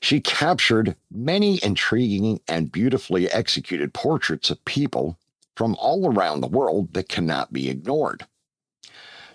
She 0.00 0.20
captured 0.20 0.96
many 1.10 1.62
intriguing 1.62 2.40
and 2.48 2.72
beautifully 2.72 3.30
executed 3.30 3.94
portraits 3.94 4.50
of 4.50 4.64
people 4.64 5.18
from 5.56 5.76
all 5.78 6.12
around 6.12 6.40
the 6.40 6.48
world 6.48 6.94
that 6.94 7.08
cannot 7.08 7.52
be 7.52 7.68
ignored. 7.68 8.26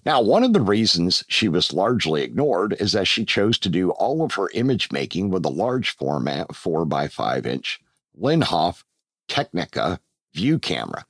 Now, 0.05 0.21
one 0.21 0.43
of 0.43 0.53
the 0.53 0.61
reasons 0.61 1.23
she 1.27 1.49
was 1.49 1.73
largely 1.73 2.23
ignored 2.23 2.75
is 2.79 2.93
that 2.93 3.07
she 3.07 3.25
chose 3.25 3.57
to 3.59 3.69
do 3.69 3.91
all 3.91 4.23
of 4.23 4.33
her 4.35 4.49
image 4.53 4.91
making 4.91 5.29
with 5.29 5.45
a 5.45 5.49
large 5.49 5.95
format 5.95 6.55
4 6.55 6.85
by 6.85 7.07
5 7.07 7.45
inch 7.45 7.79
Linhof 8.19 8.83
Technica 9.27 9.99
view 10.33 10.59
camera 10.59 11.05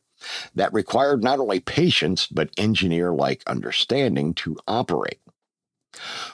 that 0.56 0.74
required 0.74 1.24
not 1.24 1.40
only 1.40 1.60
patience 1.60 2.26
but 2.28 2.50
engineer 2.58 3.14
like 3.14 3.44
understanding 3.46 4.34
to 4.34 4.58
operate. 4.68 5.20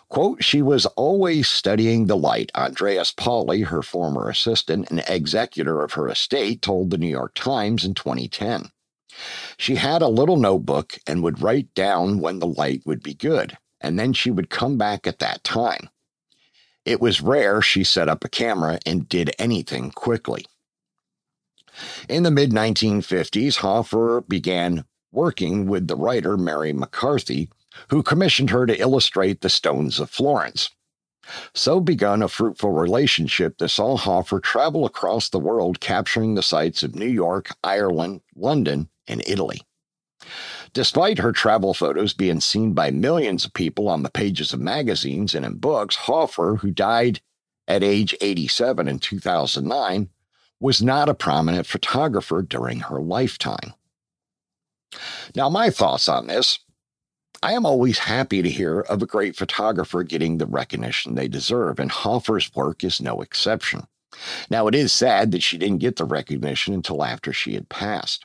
Quote, 0.10 0.44
she 0.44 0.62
was 0.62 0.86
always 0.86 1.48
studying 1.48 2.06
the 2.06 2.18
light. 2.18 2.52
Andreas 2.56 3.12
Pauly, 3.12 3.66
her 3.66 3.82
former 3.82 4.30
assistant 4.30 4.90
and 4.90 5.04
executor 5.08 5.84
of 5.84 5.94
her 5.94 6.10
estate, 6.10 6.62
told 6.62 6.90
the 6.90 6.98
New 6.98 7.08
York 7.08 7.34
Times 7.34 7.84
in 7.86 7.94
2010. 7.94 8.72
She 9.58 9.76
had 9.76 10.02
a 10.02 10.08
little 10.08 10.38
notebook 10.38 10.98
and 11.06 11.24
would 11.24 11.42
write 11.42 11.74
down 11.74 12.20
when 12.20 12.40
the 12.40 12.48
light 12.48 12.82
would 12.86 13.04
be 13.04 13.14
good, 13.14 13.58
and 13.80 13.98
then 13.98 14.14
she 14.14 14.32
would 14.32 14.50
come 14.50 14.78
back 14.78 15.06
at 15.08 15.20
that 15.20 15.44
time. 15.44 15.90
It 16.86 17.00
was 17.00 17.22
rare 17.22 17.62
she 17.62 17.84
set 17.84 18.10
up 18.10 18.24
a 18.26 18.30
camera 18.30 18.80
and 18.86 19.08
did 19.08 19.34
anything 19.40 19.92
quickly. 19.92 20.46
In 22.10 22.24
the 22.24 22.32
mid 22.32 22.52
1950s, 22.52 23.58
Hofer 23.58 24.22
began 24.22 24.86
working 25.12 25.68
with 25.68 25.88
the 25.88 25.96
writer 25.96 26.38
Mary 26.38 26.74
McCarthy, 26.74 27.50
who 27.90 28.04
commissioned 28.04 28.50
her 28.50 28.66
to 28.66 28.80
illustrate 28.80 29.42
the 29.42 29.50
Stones 29.50 30.00
of 30.00 30.10
Florence. 30.10 30.70
So 31.54 31.80
begun 31.80 32.22
a 32.22 32.28
fruitful 32.28 32.72
relationship 32.72 33.58
that 33.58 33.70
saw 33.70 33.96
Hofer 33.96 34.40
travel 34.40 34.86
across 34.86 35.30
the 35.30 35.40
world 35.40 35.80
capturing 35.80 36.36
the 36.36 36.44
sights 36.44 36.84
of 36.84 36.96
New 36.96 37.08
York, 37.08 37.50
Ireland, 37.64 38.22
London, 38.36 38.90
and 39.08 39.24
Italy. 39.26 39.62
Despite 40.74 41.20
her 41.20 41.32
travel 41.32 41.74
photos 41.74 42.14
being 42.14 42.42
seen 42.42 42.74
by 42.74 42.92
millions 42.92 43.46
of 43.46 43.54
people 43.54 43.88
on 43.88 44.04
the 44.04 44.10
pages 44.10 44.54
of 44.54 44.60
magazines 44.60 45.36
and 45.36 45.46
in 45.46 45.56
books, 45.56 45.96
Hofer, 45.96 46.58
who 46.58 46.72
died 46.72 47.22
at 47.68 47.84
age 47.84 48.16
87 48.20 48.88
in 48.88 49.00
2009, 49.00 50.10
was 50.60 50.82
not 50.82 51.10
a 51.10 51.14
prominent 51.14 51.68
photographer 51.68 52.42
during 52.42 52.80
her 52.82 53.02
lifetime. 53.02 53.74
Now, 55.36 55.50
my 55.50 55.70
thoughts 55.70 56.08
on 56.08 56.28
this 56.28 56.60
I 57.44 57.52
am 57.52 57.66
always 57.66 58.00
happy 58.00 58.42
to 58.42 58.50
hear 58.50 58.80
of 58.80 59.02
a 59.02 59.06
great 59.06 59.36
photographer 59.36 60.02
getting 60.04 60.38
the 60.38 60.46
recognition 60.46 61.16
they 61.16 61.28
deserve, 61.28 61.78
and 61.78 61.92
Hofer's 61.92 62.50
work 62.56 62.86
is 62.86 63.02
no 63.02 63.22
exception. 63.22 63.86
Now, 64.50 64.68
it 64.68 64.76
is 64.76 64.94
sad 64.94 65.32
that 65.32 65.44
she 65.44 65.58
didn't 65.58 65.80
get 65.80 65.98
the 65.98 66.06
recognition 66.06 66.74
until 66.74 67.04
after 67.04 67.34
she 67.34 67.56
had 67.56 67.68
passed. 67.68 68.24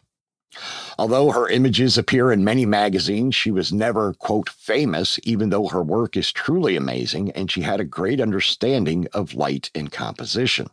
Although 1.00 1.32
her 1.32 1.48
images 1.48 1.98
appear 1.98 2.30
in 2.30 2.44
many 2.44 2.64
magazines, 2.64 3.34
she 3.34 3.50
was 3.50 3.72
never, 3.72 4.14
quote, 4.14 4.48
famous, 4.50 5.18
even 5.25 5.50
though 5.50 5.66
her 5.66 5.82
work 5.82 6.16
is 6.16 6.30
truly 6.30 6.76
amazing 6.76 7.32
and 7.32 7.50
she 7.50 7.62
had 7.62 7.80
a 7.80 7.84
great 7.84 8.20
understanding 8.20 9.08
of 9.12 9.34
light 9.34 9.68
and 9.75 9.90
composition. 9.90 10.68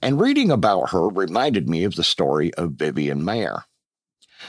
And 0.00 0.18
reading 0.18 0.50
about 0.50 0.90
her 0.92 1.06
reminded 1.06 1.68
me 1.68 1.84
of 1.84 1.96
the 1.96 2.02
story 2.02 2.54
of 2.54 2.72
Vivian 2.72 3.20
Maier. 3.22 3.64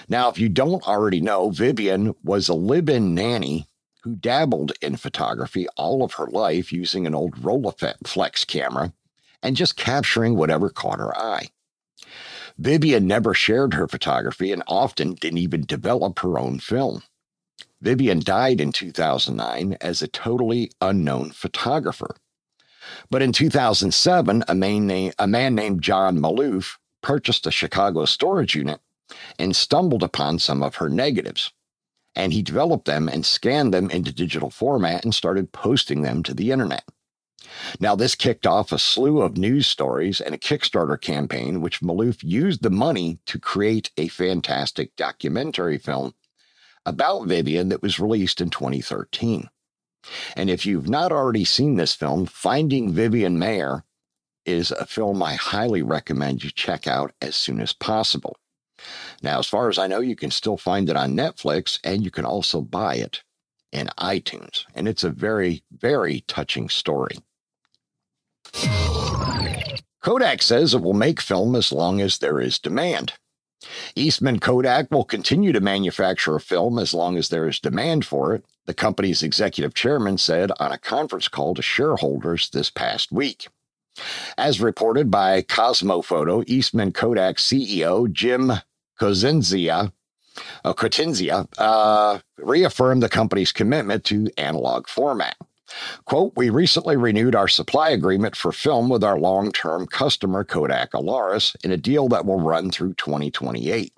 Now, 0.07 0.29
if 0.29 0.39
you 0.39 0.50
don't 0.50 0.88
already 0.88 1.21
know, 1.21 1.50
Vivian 1.50 2.15
was 2.24 2.50
a 2.50 2.53
live 2.53 2.88
nanny 2.88 3.67
who 4.03 4.15
dabbled 4.15 4.74
in 4.81 4.95
photography 4.95 5.67
all 5.77 6.03
of 6.03 6.13
her 6.13 6.27
life 6.27 6.71
using 6.71 7.05
an 7.05 7.15
old 7.15 7.36
Rolleiflex 7.36 8.48
camera 8.48 8.93
and 9.43 9.55
just 9.55 9.77
capturing 9.77 10.36
whatever 10.36 10.69
caught 10.69 11.00
her 11.00 11.15
eye. 11.17 11.50
Vivian 12.57 13.07
never 13.07 13.33
shared 13.33 13.74
her 13.74 13.88
photography 13.88 14.51
and 14.51 14.63
often 14.67 15.13
didn't 15.13 15.39
even 15.39 15.65
develop 15.65 16.19
her 16.19 16.38
own 16.38 16.60
film. 16.60 17.03
Vivian 17.81 18.19
died 18.19 18.62
in 18.62 18.71
2009 18.71 19.77
as 19.81 20.01
a 20.01 20.07
totally 20.07 20.71
unknown 20.79 21.31
photographer. 21.31 22.15
But 23.10 23.21
in 23.21 23.31
2007, 23.31 24.43
a 24.48 24.55
man, 24.55 24.88
named, 24.88 25.15
a 25.17 25.27
man 25.27 25.55
named 25.55 25.81
John 25.81 26.19
Maloof 26.19 26.77
purchased 27.01 27.48
a 27.48 27.51
Chicago 27.51 28.05
storage 28.05 28.55
unit 28.55 28.79
and 29.37 29.55
stumbled 29.55 30.03
upon 30.03 30.39
some 30.39 30.63
of 30.63 30.75
her 30.75 30.89
negatives. 30.89 31.51
And 32.15 32.33
he 32.33 32.41
developed 32.41 32.85
them 32.85 33.07
and 33.07 33.25
scanned 33.25 33.73
them 33.73 33.89
into 33.89 34.11
digital 34.11 34.49
format 34.49 35.03
and 35.03 35.15
started 35.15 35.51
posting 35.51 36.01
them 36.01 36.23
to 36.23 36.33
the 36.33 36.51
internet. 36.51 36.83
Now, 37.79 37.95
this 37.95 38.15
kicked 38.15 38.45
off 38.45 38.71
a 38.71 38.79
slew 38.79 39.21
of 39.21 39.37
news 39.37 39.67
stories 39.67 40.21
and 40.21 40.35
a 40.35 40.37
Kickstarter 40.37 40.99
campaign, 40.99 41.61
which 41.61 41.81
Maloof 41.81 42.23
used 42.23 42.61
the 42.61 42.69
money 42.69 43.19
to 43.25 43.39
create 43.39 43.91
a 43.97 44.07
fantastic 44.07 44.95
documentary 44.95 45.77
film 45.77 46.13
about 46.85 47.27
Vivian 47.27 47.69
that 47.69 47.81
was 47.81 47.99
released 47.99 48.41
in 48.41 48.50
2013. 48.50 49.50
And 50.35 50.50
if 50.50 50.65
you've 50.65 50.89
not 50.89 51.11
already 51.11 51.45
seen 51.45 51.75
this 51.75 51.93
film, 51.93 52.25
Finding 52.25 52.91
Vivian 52.91 53.37
Maier 53.37 53.83
is 54.45 54.71
a 54.71 54.85
film 54.85 55.21
I 55.21 55.35
highly 55.35 55.83
recommend 55.83 56.43
you 56.43 56.50
check 56.50 56.87
out 56.87 57.13
as 57.21 57.35
soon 57.35 57.59
as 57.59 57.74
possible. 57.74 58.37
Now, 59.22 59.39
as 59.39 59.48
far 59.48 59.70
as 59.70 59.77
I 59.77 59.87
know, 59.87 60.00
you 60.00 60.15
can 60.15 60.31
still 60.31 60.57
find 60.57 60.89
it 60.89 60.96
on 60.96 61.15
Netflix 61.15 61.79
and 61.83 62.03
you 62.03 62.11
can 62.11 62.25
also 62.25 62.61
buy 62.61 62.96
it 62.96 63.24
in 63.72 63.87
iTunes. 63.98 64.65
And 64.75 64.87
it's 64.87 65.03
a 65.03 65.09
very, 65.09 65.63
very 65.72 66.22
touching 66.27 66.70
story. 66.70 67.17
Kodak 70.01 70.41
says 70.41 70.74
it 70.74 70.81
will 70.81 70.94
make 70.94 71.22
film 71.22 71.55
as 71.55 71.72
long 71.72 72.01
as 72.01 72.17
there 72.17 72.39
is 72.39 72.57
demand. 72.57 73.13
Eastman 73.96 74.39
Kodak 74.39 74.89
will 74.89 75.03
continue 75.03 75.51
to 75.51 75.61
manufacture 75.61 76.35
a 76.35 76.41
film 76.41 76.79
as 76.79 76.94
long 76.94 77.17
as 77.17 77.29
there 77.29 77.48
is 77.48 77.59
demand 77.59 78.05
for 78.05 78.33
it, 78.33 78.44
the 78.65 78.74
company's 78.74 79.22
executive 79.22 79.74
chairman 79.74 80.17
said 80.17 80.51
on 80.59 80.72
a 80.72 80.77
conference 80.77 81.27
call 81.27 81.53
to 81.53 81.61
shareholders 81.61 82.50
this 82.50 82.70
past 82.70 83.11
week. 83.11 83.48
As 84.37 84.61
reported 84.61 85.11
by 85.11 85.41
Kosmo 85.41 86.03
Foto, 86.03 86.44
Eastman 86.48 86.91
Kodak 86.91 87.35
CEO 87.35 88.11
Jim 88.11 88.53
Kocenzia, 89.01 89.92
uh, 90.64 90.74
Kocenzia 90.74 91.48
uh, 91.57 92.20
reaffirmed 92.37 93.01
the 93.01 93.09
company's 93.09 93.51
commitment 93.51 94.03
to 94.05 94.29
analog 94.37 94.87
format. 94.87 95.35
Quote, 96.05 96.33
we 96.35 96.51
recently 96.51 96.96
renewed 96.96 97.33
our 97.33 97.48
supply 97.48 97.90
agreement 97.90 98.35
for 98.35 98.51
film 98.51 98.90
with 98.90 99.03
our 99.03 99.18
long 99.18 99.51
term 99.51 99.87
customer 99.87 100.44
Kodak 100.44 100.92
Alaris 100.92 101.55
in 101.64 101.72
a 101.72 101.77
deal 101.77 102.09
that 102.09 102.27
will 102.27 102.40
run 102.42 102.70
through 102.70 102.94
2028. 102.94 103.92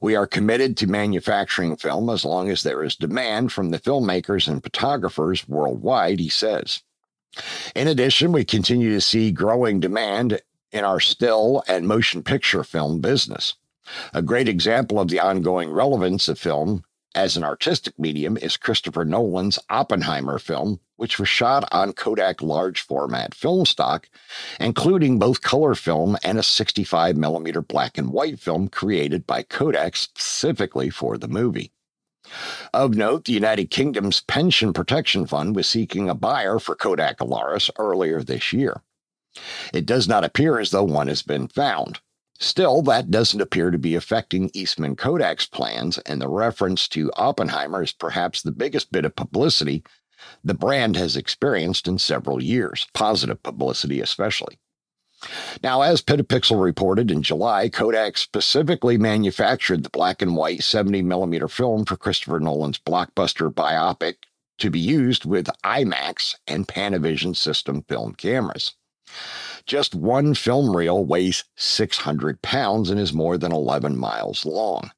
We 0.00 0.16
are 0.16 0.26
committed 0.26 0.76
to 0.78 0.88
manufacturing 0.88 1.76
film 1.76 2.10
as 2.10 2.24
long 2.24 2.50
as 2.50 2.64
there 2.64 2.82
is 2.82 2.96
demand 2.96 3.52
from 3.52 3.70
the 3.70 3.78
filmmakers 3.78 4.48
and 4.48 4.60
photographers 4.60 5.46
worldwide, 5.46 6.18
he 6.18 6.28
says. 6.28 6.82
In 7.76 7.86
addition, 7.86 8.32
we 8.32 8.44
continue 8.44 8.90
to 8.90 9.00
see 9.00 9.30
growing 9.30 9.78
demand 9.78 10.40
in 10.72 10.84
our 10.84 10.98
still 10.98 11.62
and 11.68 11.86
motion 11.86 12.24
picture 12.24 12.64
film 12.64 13.00
business. 13.00 13.54
A 14.12 14.22
great 14.22 14.48
example 14.48 14.98
of 14.98 15.08
the 15.08 15.20
ongoing 15.20 15.70
relevance 15.70 16.28
of 16.28 16.38
film 16.38 16.84
as 17.14 17.36
an 17.36 17.44
artistic 17.44 17.98
medium 17.98 18.36
is 18.36 18.58
Christopher 18.58 19.04
Nolan's 19.04 19.58
Oppenheimer 19.70 20.38
film, 20.38 20.80
which 20.96 21.18
was 21.18 21.28
shot 21.28 21.66
on 21.72 21.94
Kodak 21.94 22.42
large 22.42 22.82
format 22.82 23.34
film 23.34 23.64
stock, 23.64 24.08
including 24.60 25.18
both 25.18 25.40
color 25.40 25.74
film 25.74 26.16
and 26.22 26.38
a 26.38 26.42
65 26.42 27.16
millimeter 27.16 27.62
black 27.62 27.96
and 27.96 28.12
white 28.12 28.38
film 28.38 28.68
created 28.68 29.26
by 29.26 29.42
Kodak 29.42 29.96
specifically 29.96 30.90
for 30.90 31.16
the 31.16 31.28
movie. 31.28 31.72
Of 32.74 32.94
note, 32.94 33.24
the 33.24 33.32
United 33.32 33.70
Kingdom's 33.70 34.20
Pension 34.20 34.72
Protection 34.72 35.26
Fund 35.26 35.54
was 35.56 35.66
seeking 35.66 36.08
a 36.08 36.14
buyer 36.14 36.58
for 36.58 36.74
Kodak 36.74 37.18
Alaris 37.18 37.70
earlier 37.78 38.22
this 38.22 38.52
year. 38.52 38.82
It 39.72 39.86
does 39.86 40.08
not 40.08 40.24
appear 40.24 40.58
as 40.58 40.70
though 40.70 40.84
one 40.84 41.08
has 41.08 41.22
been 41.22 41.48
found. 41.48 42.00
Still, 42.38 42.82
that 42.82 43.10
doesn't 43.10 43.40
appear 43.40 43.70
to 43.70 43.78
be 43.78 43.94
affecting 43.94 44.50
Eastman 44.52 44.96
Kodak's 44.96 45.46
plans, 45.46 45.98
and 45.98 46.20
the 46.20 46.28
reference 46.28 46.88
to 46.88 47.12
Oppenheimer 47.16 47.82
is 47.82 47.92
perhaps 47.92 48.42
the 48.42 48.52
biggest 48.52 48.92
bit 48.92 49.04
of 49.04 49.16
publicity 49.16 49.82
the 50.42 50.54
brand 50.54 50.96
has 50.96 51.16
experienced 51.16 51.86
in 51.86 51.98
several 51.98 52.42
years, 52.42 52.86
positive 52.94 53.42
publicity 53.42 54.00
especially. 54.00 54.58
Now, 55.62 55.82
as 55.82 56.02
Petapixel 56.02 56.62
reported 56.62 57.10
in 57.10 57.22
July, 57.22 57.68
Kodak 57.68 58.18
specifically 58.18 58.98
manufactured 58.98 59.82
the 59.82 59.90
black 59.90 60.20
and 60.20 60.36
white 60.36 60.62
70 60.62 61.02
millimeter 61.02 61.48
film 61.48 61.84
for 61.84 61.96
Christopher 61.96 62.38
Nolan's 62.38 62.78
blockbuster 62.78 63.50
biopic 63.52 64.16
to 64.58 64.70
be 64.70 64.78
used 64.78 65.24
with 65.24 65.48
IMAX 65.64 66.36
and 66.46 66.68
Panavision 66.68 67.34
system 67.34 67.82
film 67.88 68.14
cameras. 68.14 68.74
Just 69.66 69.94
one 69.94 70.34
film 70.34 70.76
reel 70.76 71.04
weighs 71.04 71.44
600 71.56 72.40
pounds 72.42 72.88
and 72.88 73.00
is 73.00 73.12
more 73.12 73.36
than 73.36 73.52
11 73.52 73.96
miles 73.96 74.46
long. 74.46 74.92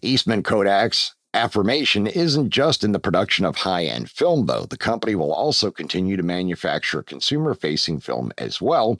Eastman 0.00 0.42
Kodak's 0.42 1.14
affirmation 1.34 2.06
isn't 2.06 2.50
just 2.50 2.82
in 2.82 2.92
the 2.92 2.98
production 2.98 3.44
of 3.44 3.56
high 3.56 3.84
end 3.84 4.10
film, 4.10 4.46
though. 4.46 4.64
The 4.64 4.78
company 4.78 5.14
will 5.14 5.32
also 5.32 5.70
continue 5.70 6.16
to 6.16 6.22
manufacture 6.22 7.02
consumer 7.02 7.54
facing 7.54 8.00
film 8.00 8.32
as 8.38 8.60
well, 8.60 8.98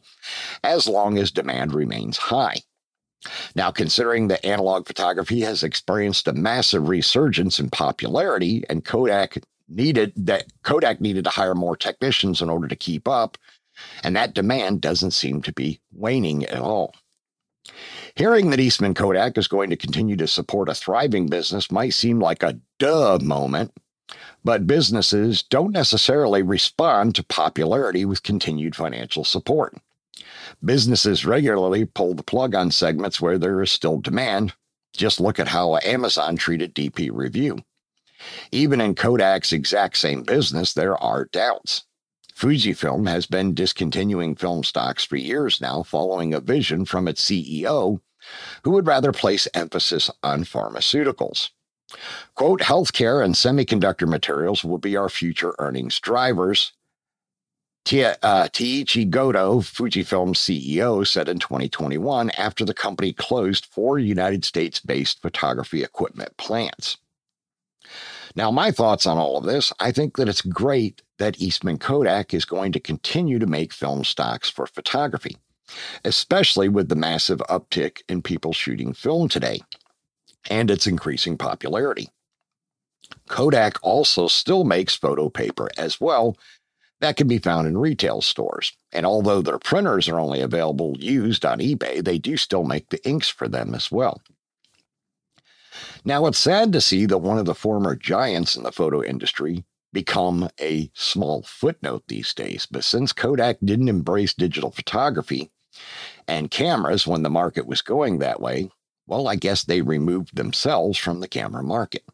as 0.62 0.86
long 0.86 1.16
as 1.16 1.30
demand 1.30 1.72
remains 1.72 2.18
high. 2.18 2.56
Now, 3.54 3.70
considering 3.70 4.28
that 4.28 4.44
analog 4.44 4.86
photography 4.86 5.40
has 5.40 5.62
experienced 5.62 6.28
a 6.28 6.32
massive 6.32 6.88
resurgence 6.88 7.58
in 7.58 7.70
popularity 7.70 8.64
and 8.68 8.84
Kodak 8.84 9.38
needed 9.68 10.12
that 10.16 10.44
Kodak 10.62 11.00
needed 11.00 11.24
to 11.24 11.30
hire 11.30 11.54
more 11.54 11.76
technicians 11.76 12.40
in 12.40 12.48
order 12.48 12.68
to 12.68 12.76
keep 12.76 13.08
up, 13.08 13.36
and 14.04 14.16
that 14.16 14.34
demand 14.34 14.80
doesn't 14.80 15.12
seem 15.12 15.42
to 15.42 15.52
be 15.52 15.80
waning 15.92 16.44
at 16.46 16.60
all. 16.60 16.94
Hearing 18.16 18.50
that 18.50 18.60
Eastman 18.60 18.94
Kodak 18.94 19.38
is 19.38 19.48
going 19.48 19.70
to 19.70 19.76
continue 19.76 20.16
to 20.16 20.26
support 20.26 20.68
a 20.68 20.74
thriving 20.74 21.28
business 21.28 21.70
might 21.70 21.94
seem 21.94 22.20
like 22.20 22.42
a 22.42 22.60
duh 22.78 23.18
moment, 23.22 23.72
But 24.44 24.66
businesses 24.66 25.42
don't 25.42 25.72
necessarily 25.72 26.42
respond 26.42 27.14
to 27.16 27.24
popularity 27.24 28.04
with 28.04 28.22
continued 28.22 28.74
financial 28.76 29.24
support. 29.24 29.76
Businesses 30.64 31.26
regularly 31.26 31.84
pull 31.84 32.14
the 32.14 32.22
plug 32.22 32.54
on 32.54 32.70
segments 32.70 33.20
where 33.20 33.38
there 33.38 33.62
is 33.62 33.70
still 33.70 34.00
demand. 34.00 34.54
Just 34.96 35.20
look 35.20 35.38
at 35.38 35.48
how 35.48 35.78
Amazon 35.84 36.36
treated 36.36 36.74
DP 36.74 37.10
Review. 37.12 37.60
Even 38.52 38.80
in 38.80 38.94
Kodak's 38.94 39.52
exact 39.52 39.98
same 39.98 40.24
business, 40.24 40.74
there 40.74 40.96
are 40.98 41.26
doubts. 41.26 41.84
Fujifilm 42.38 43.08
has 43.08 43.26
been 43.26 43.52
discontinuing 43.52 44.36
film 44.36 44.62
stocks 44.62 45.02
for 45.02 45.16
years 45.16 45.60
now, 45.60 45.82
following 45.82 46.32
a 46.32 46.38
vision 46.38 46.84
from 46.84 47.08
its 47.08 47.24
CEO 47.24 48.00
who 48.62 48.70
would 48.70 48.86
rather 48.86 49.10
place 49.10 49.48
emphasis 49.54 50.08
on 50.22 50.44
pharmaceuticals. 50.44 51.50
Quote, 52.36 52.60
healthcare 52.60 53.24
and 53.24 53.34
semiconductor 53.34 54.06
materials 54.06 54.64
will 54.64 54.78
be 54.78 54.96
our 54.96 55.08
future 55.08 55.56
earnings 55.58 55.98
drivers. 55.98 56.74
Uh, 57.90 58.46
Teiichi 58.52 59.10
Goto, 59.10 59.60
Fujifilm's 59.60 60.38
CEO, 60.38 61.04
said 61.04 61.28
in 61.28 61.40
2021 61.40 62.30
after 62.38 62.64
the 62.64 62.74
company 62.74 63.12
closed 63.12 63.66
four 63.66 63.98
United 63.98 64.44
States 64.44 64.78
based 64.78 65.22
photography 65.22 65.82
equipment 65.82 66.36
plants. 66.36 66.98
Now, 68.36 68.50
my 68.50 68.70
thoughts 68.70 69.06
on 69.06 69.18
all 69.18 69.36
of 69.36 69.44
this 69.44 69.72
I 69.80 69.92
think 69.92 70.16
that 70.16 70.28
it's 70.28 70.42
great 70.42 71.02
that 71.18 71.40
Eastman 71.40 71.78
Kodak 71.78 72.32
is 72.32 72.44
going 72.44 72.72
to 72.72 72.80
continue 72.80 73.38
to 73.38 73.46
make 73.46 73.72
film 73.72 74.04
stocks 74.04 74.48
for 74.48 74.66
photography, 74.66 75.36
especially 76.04 76.68
with 76.68 76.88
the 76.88 76.96
massive 76.96 77.38
uptick 77.50 78.02
in 78.08 78.22
people 78.22 78.52
shooting 78.52 78.92
film 78.92 79.28
today 79.28 79.60
and 80.50 80.70
its 80.70 80.86
increasing 80.86 81.36
popularity. 81.36 82.08
Kodak 83.28 83.78
also 83.82 84.28
still 84.28 84.64
makes 84.64 84.94
photo 84.94 85.28
paper 85.28 85.68
as 85.76 86.00
well 86.00 86.36
that 87.00 87.16
can 87.16 87.28
be 87.28 87.38
found 87.38 87.66
in 87.66 87.78
retail 87.78 88.20
stores. 88.20 88.72
And 88.92 89.06
although 89.06 89.40
their 89.40 89.58
printers 89.58 90.08
are 90.08 90.18
only 90.18 90.40
available 90.40 90.96
used 90.98 91.44
on 91.44 91.60
eBay, 91.60 92.02
they 92.02 92.18
do 92.18 92.36
still 92.36 92.64
make 92.64 92.88
the 92.88 93.04
inks 93.06 93.28
for 93.28 93.48
them 93.48 93.74
as 93.74 93.92
well. 93.92 94.20
Now, 96.04 96.26
it's 96.26 96.38
sad 96.38 96.72
to 96.72 96.80
see 96.80 97.06
that 97.06 97.18
one 97.18 97.38
of 97.38 97.46
the 97.46 97.54
former 97.54 97.94
giants 97.96 98.56
in 98.56 98.62
the 98.62 98.72
photo 98.72 99.02
industry 99.02 99.64
become 99.92 100.48
a 100.60 100.90
small 100.94 101.42
footnote 101.42 102.04
these 102.08 102.34
days. 102.34 102.66
But 102.70 102.84
since 102.84 103.12
Kodak 103.12 103.58
didn't 103.64 103.88
embrace 103.88 104.34
digital 104.34 104.70
photography 104.70 105.50
and 106.26 106.50
cameras 106.50 107.06
when 107.06 107.22
the 107.22 107.30
market 107.30 107.66
was 107.66 107.82
going 107.82 108.18
that 108.18 108.40
way, 108.40 108.70
well, 109.06 109.26
I 109.26 109.36
guess 109.36 109.64
they 109.64 109.80
removed 109.80 110.36
themselves 110.36 110.98
from 110.98 111.20
the 111.20 111.28
camera 111.28 111.62
market. 111.62 112.04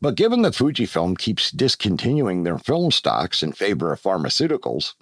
But 0.00 0.16
given 0.16 0.42
that 0.42 0.52
Fujifilm 0.52 1.16
keeps 1.16 1.50
discontinuing 1.50 2.42
their 2.42 2.58
film 2.58 2.90
stocks 2.90 3.42
in 3.42 3.52
favor 3.52 3.92
of 3.92 4.02
pharmaceuticals, 4.02 4.92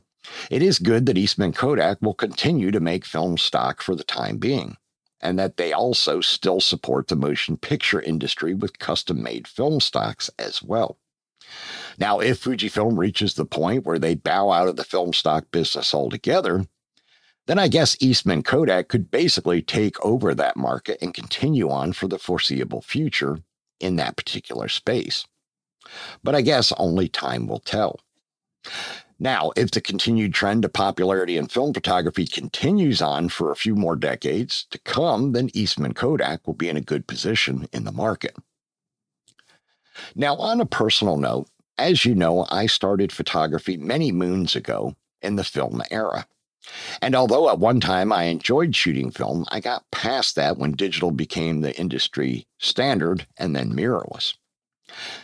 it 0.51 0.63
is 0.63 0.79
good 0.79 1.07
that 1.07 1.19
Eastman 1.19 1.53
Kodak 1.53 2.01
will 2.01 2.15
continue 2.15 2.71
to 2.71 2.81
make 2.81 3.05
film 3.05 3.37
stock 3.37 3.83
for 3.83 3.97
the 3.97 4.05
time 4.05 4.39
being 4.39 4.77
and 5.25 5.39
that 5.39 5.57
they 5.57 5.73
also 5.73 6.21
still 6.21 6.61
support 6.61 7.09
the 7.09 7.17
motion 7.17 7.57
picture 7.57 8.01
industry 8.01 8.55
with 8.55 8.79
custom 8.79 9.23
made 9.23 9.49
film 9.49 9.81
stocks 9.81 10.31
as 10.39 10.63
well. 10.63 10.99
Now, 11.99 12.21
if 12.21 12.43
Fujifilm 12.43 12.99
reaches 12.99 13.35
the 13.35 13.45
point 13.45 13.85
where 13.85 13.99
they 13.99 14.15
bow 14.15 14.51
out 14.51 14.69
of 14.69 14.77
the 14.77 14.85
film 14.85 15.13
stock 15.13 15.51
business 15.51 15.95
altogether, 15.95 16.67
then 17.47 17.59
I 17.59 17.69
guess 17.69 17.97
Eastman 18.01 18.43
Kodak 18.43 18.89
could 18.89 19.11
basically 19.11 19.63
take 19.63 20.03
over 20.05 20.35
that 20.35 20.57
market 20.57 20.99
and 21.01 21.13
continue 21.15 21.71
on 21.71 21.93
for 21.93 22.07
the 22.09 22.19
foreseeable 22.19 22.83
future 22.83 23.39
in 23.81 23.97
that 23.97 24.17
particular 24.17 24.69
space. 24.69 25.25
But 26.23 26.35
I 26.35 26.41
guess 26.41 26.73
only 26.79 27.09
time 27.09 27.47
will 27.47 27.61
tell. 27.61 28.01
Now, 29.19 29.53
if 29.57 29.71
the 29.71 29.81
continued 29.81 30.35
trend 30.35 30.65
of 30.65 30.73
popularity 30.73 31.37
in 31.37 31.47
film 31.47 31.73
photography 31.73 32.27
continues 32.27 33.01
on 33.01 33.29
for 33.29 33.51
a 33.51 33.57
few 33.57 33.77
more 33.77 33.97
decades 33.97 34.67
to 34.71 34.79
come, 34.79 35.33
then 35.33 35.51
Eastman 35.55 35.95
Kodak 35.95 36.47
will 36.47 36.55
be 36.55 36.69
in 36.69 36.77
a 36.77 36.83
good 36.83 37.07
position 37.07 37.69
in 37.73 37.85
the 37.85 37.93
market. 37.93 38.37
Now, 40.17 40.37
on 40.37 40.61
a 40.61 40.67
personal 40.67 41.17
note, 41.17 41.49
as 41.79 42.05
you 42.05 42.15
know, 42.15 42.47
I 42.51 42.67
started 42.67 43.13
photography 43.13 43.77
many 43.77 44.13
moons 44.13 44.57
ago 44.57 44.97
in 45.23 45.37
the 45.37 45.45
film 45.45 45.83
era. 45.91 46.27
And 47.03 47.15
although 47.15 47.51
at 47.51 47.59
one 47.59 47.81
time 47.81 48.13
I 48.13 48.25
enjoyed 48.25 48.75
shooting 48.75 49.11
film, 49.11 49.45
I 49.49 49.61
got 49.61 49.91
past 49.91 50.35
that 50.37 50.57
when 50.57 50.73
digital 50.73 51.11
became 51.11 51.61
the 51.61 51.79
industry 51.79 52.47
standard 52.59 53.27
and 53.37 53.55
then 53.55 53.75
mirrorless. 53.75 54.35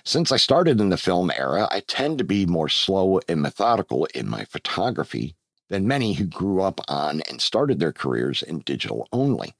Since 0.05 0.33
I 0.33 0.37
started 0.37 0.81
in 0.81 0.88
the 0.88 0.96
film 0.96 1.31
era, 1.31 1.68
I 1.70 1.81
tend 1.81 2.18
to 2.18 2.25
be 2.25 2.46
more 2.46 2.68
slow 2.68 3.20
and 3.29 3.42
methodical 3.42 4.07
in 4.14 4.29
my 4.29 4.44
photography 4.44 5.37
than 5.68 5.87
many 5.87 6.14
who 6.14 6.25
grew 6.25 6.62
up 6.62 6.81
on 6.88 7.20
and 7.23 7.40
started 7.40 7.79
their 7.79 7.92
careers 7.92 8.42
in 8.42 8.61
digital 8.61 9.09
only. 9.12 9.55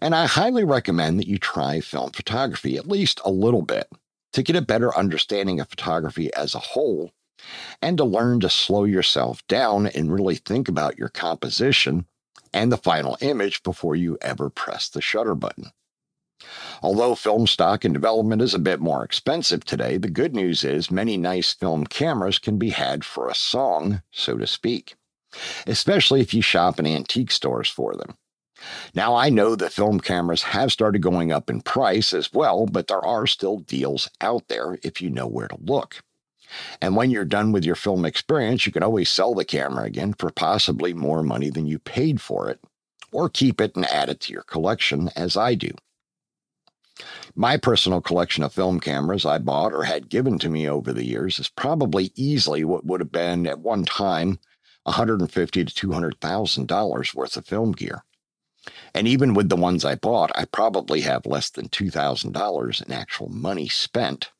And 0.00 0.14
I 0.14 0.26
highly 0.26 0.64
recommend 0.64 1.18
that 1.18 1.26
you 1.26 1.38
try 1.38 1.80
film 1.80 2.10
photography 2.10 2.76
at 2.76 2.86
least 2.86 3.20
a 3.24 3.30
little 3.30 3.62
bit 3.62 3.88
to 4.32 4.42
get 4.42 4.56
a 4.56 4.62
better 4.62 4.96
understanding 4.96 5.60
of 5.60 5.68
photography 5.68 6.32
as 6.34 6.54
a 6.54 6.60
whole 6.60 7.12
and 7.80 7.96
to 7.98 8.04
learn 8.04 8.40
to 8.40 8.50
slow 8.50 8.84
yourself 8.84 9.46
down 9.46 9.86
and 9.86 10.12
really 10.12 10.36
think 10.36 10.68
about 10.68 10.98
your 10.98 11.08
composition 11.08 12.06
and 12.52 12.70
the 12.70 12.76
final 12.76 13.16
image 13.20 13.62
before 13.62 13.96
you 13.96 14.18
ever 14.20 14.50
press 14.50 14.88
the 14.88 15.00
shutter 15.00 15.34
button. 15.34 15.70
Although 16.82 17.16
film 17.16 17.46
stock 17.46 17.84
and 17.84 17.92
development 17.92 18.42
is 18.42 18.54
a 18.54 18.60
bit 18.60 18.80
more 18.80 19.04
expensive 19.04 19.64
today, 19.64 19.96
the 19.96 20.08
good 20.08 20.34
news 20.34 20.62
is 20.62 20.90
many 20.90 21.16
nice 21.16 21.52
film 21.52 21.84
cameras 21.84 22.38
can 22.38 22.58
be 22.58 22.70
had 22.70 23.04
for 23.04 23.28
a 23.28 23.34
song, 23.34 24.02
so 24.12 24.38
to 24.38 24.46
speak, 24.46 24.94
especially 25.66 26.20
if 26.20 26.32
you 26.32 26.40
shop 26.40 26.78
in 26.78 26.86
antique 26.86 27.32
stores 27.32 27.68
for 27.68 27.96
them. 27.96 28.16
Now, 28.94 29.14
I 29.14 29.30
know 29.30 29.54
that 29.56 29.72
film 29.72 30.00
cameras 30.00 30.42
have 30.42 30.72
started 30.72 31.00
going 31.00 31.32
up 31.32 31.50
in 31.50 31.60
price 31.60 32.12
as 32.12 32.32
well, 32.32 32.66
but 32.66 32.86
there 32.86 33.04
are 33.04 33.26
still 33.26 33.58
deals 33.58 34.08
out 34.20 34.48
there 34.48 34.78
if 34.82 35.00
you 35.00 35.10
know 35.10 35.26
where 35.26 35.48
to 35.48 35.58
look. 35.60 36.02
And 36.80 36.96
when 36.96 37.10
you're 37.10 37.24
done 37.24 37.52
with 37.52 37.64
your 37.64 37.74
film 37.74 38.04
experience, 38.04 38.64
you 38.66 38.72
can 38.72 38.82
always 38.82 39.08
sell 39.08 39.34
the 39.34 39.44
camera 39.44 39.84
again 39.84 40.14
for 40.14 40.30
possibly 40.30 40.94
more 40.94 41.22
money 41.22 41.50
than 41.50 41.66
you 41.66 41.78
paid 41.78 42.20
for 42.20 42.48
it, 42.48 42.60
or 43.12 43.28
keep 43.28 43.60
it 43.60 43.76
and 43.76 43.84
add 43.86 44.08
it 44.08 44.20
to 44.20 44.32
your 44.32 44.42
collection, 44.42 45.10
as 45.14 45.36
I 45.36 45.54
do. 45.54 45.70
My 47.34 47.56
personal 47.56 48.00
collection 48.00 48.42
of 48.42 48.52
film 48.52 48.80
cameras 48.80 49.24
I 49.24 49.38
bought 49.38 49.72
or 49.72 49.84
had 49.84 50.08
given 50.08 50.38
to 50.40 50.48
me 50.48 50.68
over 50.68 50.92
the 50.92 51.04
years 51.04 51.38
is 51.38 51.48
probably 51.48 52.12
easily 52.14 52.64
what 52.64 52.84
would 52.84 53.00
have 53.00 53.12
been 53.12 53.46
at 53.46 53.60
one 53.60 53.84
time 53.84 54.38
150 54.84 55.64
to 55.64 55.86
$200,000 55.88 57.14
worth 57.14 57.36
of 57.36 57.46
film 57.46 57.72
gear. 57.72 58.04
And 58.94 59.06
even 59.06 59.34
with 59.34 59.48
the 59.48 59.56
ones 59.56 59.84
I 59.84 59.94
bought, 59.94 60.32
I 60.34 60.44
probably 60.44 61.02
have 61.02 61.26
less 61.26 61.50
than 61.50 61.68
$2,000 61.68 62.86
in 62.86 62.92
actual 62.92 63.28
money 63.28 63.68
spent 63.68 64.30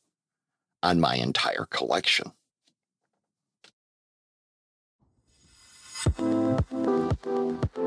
on 0.82 1.00
my 1.00 1.16
entire 1.16 1.66
collection. 1.70 2.32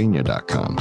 forgottenpiecesofpennsylvania.com. 0.00 0.78